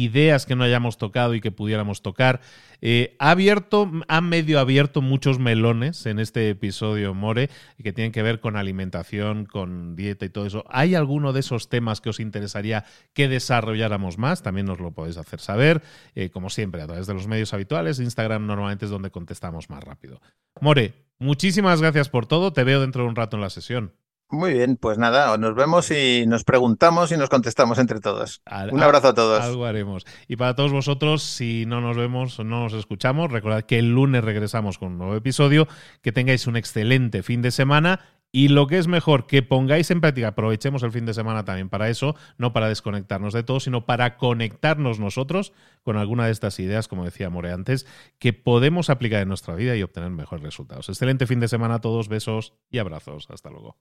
ideas 0.03 0.45
que 0.45 0.55
no 0.55 0.63
hayamos 0.63 0.97
tocado 0.97 1.33
y 1.33 1.41
que 1.41 1.51
pudiéramos 1.51 2.01
tocar. 2.01 2.41
Eh, 2.81 3.15
ha 3.17 3.31
abierto, 3.31 3.91
ha 4.07 4.21
medio 4.21 4.59
abierto 4.59 5.01
muchos 5.01 5.39
melones 5.39 6.05
en 6.05 6.19
este 6.19 6.49
episodio, 6.49 7.15
More, 7.15 7.49
que 7.81 7.93
tienen 7.93 8.11
que 8.11 8.21
ver 8.21 8.39
con 8.39 8.55
alimentación, 8.55 9.45
con 9.45 9.95
dieta 9.95 10.25
y 10.25 10.29
todo 10.29 10.45
eso. 10.45 10.63
¿Hay 10.69 10.93
alguno 10.93 11.33
de 11.33 11.39
esos 11.39 11.69
temas 11.69 12.01
que 12.01 12.09
os 12.09 12.19
interesaría 12.19 12.85
que 13.13 13.27
desarrolláramos 13.27 14.17
más? 14.17 14.43
También 14.43 14.67
nos 14.67 14.79
lo 14.79 14.91
podéis 14.91 15.17
hacer 15.17 15.39
saber, 15.39 15.81
eh, 16.13 16.29
como 16.29 16.49
siempre, 16.49 16.81
a 16.81 16.87
través 16.87 17.07
de 17.07 17.15
los 17.15 17.27
medios 17.27 17.53
habituales. 17.53 17.99
Instagram 17.99 18.45
normalmente 18.45 18.85
es 18.85 18.91
donde 18.91 19.09
contestamos 19.09 19.69
más 19.69 19.83
rápido. 19.83 20.21
More, 20.61 20.93
muchísimas 21.17 21.81
gracias 21.81 22.09
por 22.09 22.27
todo. 22.27 22.53
Te 22.53 22.63
veo 22.63 22.81
dentro 22.81 23.03
de 23.03 23.09
un 23.09 23.15
rato 23.15 23.37
en 23.37 23.41
la 23.41 23.49
sesión. 23.49 23.93
Muy 24.29 24.53
bien, 24.53 24.75
pues 24.75 24.97
nada, 24.97 25.37
nos 25.37 25.55
vemos 25.55 25.89
y 25.89 26.25
nos 26.27 26.43
preguntamos 26.43 27.13
y 27.13 27.17
nos 27.17 27.29
contestamos 27.29 27.79
entre 27.79 28.01
todos. 28.01 28.41
Un 28.71 28.83
abrazo 28.83 29.09
a 29.09 29.13
todos. 29.13 29.41
Algo 29.41 29.65
haremos. 29.65 30.05
Y 30.27 30.35
para 30.35 30.53
todos 30.53 30.73
vosotros, 30.73 31.23
si 31.23 31.65
no 31.65 31.79
nos 31.79 31.95
vemos 31.95 32.37
o 32.37 32.43
no 32.43 32.63
nos 32.63 32.73
escuchamos, 32.73 33.31
recordad 33.31 33.63
que 33.63 33.79
el 33.79 33.93
lunes 33.93 34.25
regresamos 34.25 34.77
con 34.77 34.93
un 34.93 34.97
nuevo 34.97 35.15
episodio. 35.15 35.67
Que 36.01 36.11
tengáis 36.11 36.45
un 36.45 36.57
excelente 36.57 37.23
fin 37.23 37.41
de 37.41 37.51
semana 37.51 38.01
y 38.31 38.49
lo 38.49 38.67
que 38.67 38.77
es 38.77 38.87
mejor, 38.87 39.25
que 39.25 39.41
pongáis 39.41 39.89
en 39.89 40.01
práctica, 40.01 40.29
aprovechemos 40.29 40.83
el 40.83 40.91
fin 40.91 41.05
de 41.05 41.13
semana 41.13 41.45
también 41.45 41.69
para 41.69 41.89
eso, 41.89 42.15
no 42.37 42.53
para 42.53 42.67
desconectarnos 42.67 43.33
de 43.33 43.43
todo, 43.43 43.59
sino 43.59 43.85
para 43.85 44.17
conectarnos 44.17 44.99
nosotros 44.99 45.53
con 45.83 45.97
alguna 45.97 46.25
de 46.25 46.31
estas 46.31 46.59
ideas, 46.59 46.87
como 46.87 47.05
decía 47.05 47.29
More 47.29 47.51
antes, 47.51 47.87
que 48.19 48.33
podemos 48.33 48.89
aplicar 48.89 49.21
en 49.21 49.29
nuestra 49.29 49.55
vida 49.55 49.75
y 49.75 49.83
obtener 49.83 50.09
mejores 50.09 50.43
resultados. 50.43 50.89
Excelente 50.89 51.25
fin 51.25 51.39
de 51.39 51.47
semana 51.47 51.75
a 51.75 51.81
todos, 51.81 52.09
besos 52.09 52.53
y 52.69 52.79
abrazos. 52.79 53.27
Hasta 53.29 53.49
luego. 53.49 53.77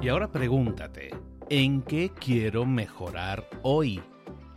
Y 0.00 0.08
ahora 0.08 0.32
pregúntate, 0.32 1.10
¿en 1.50 1.82
qué 1.82 2.10
quiero 2.18 2.64
mejorar 2.64 3.48
hoy? 3.62 4.00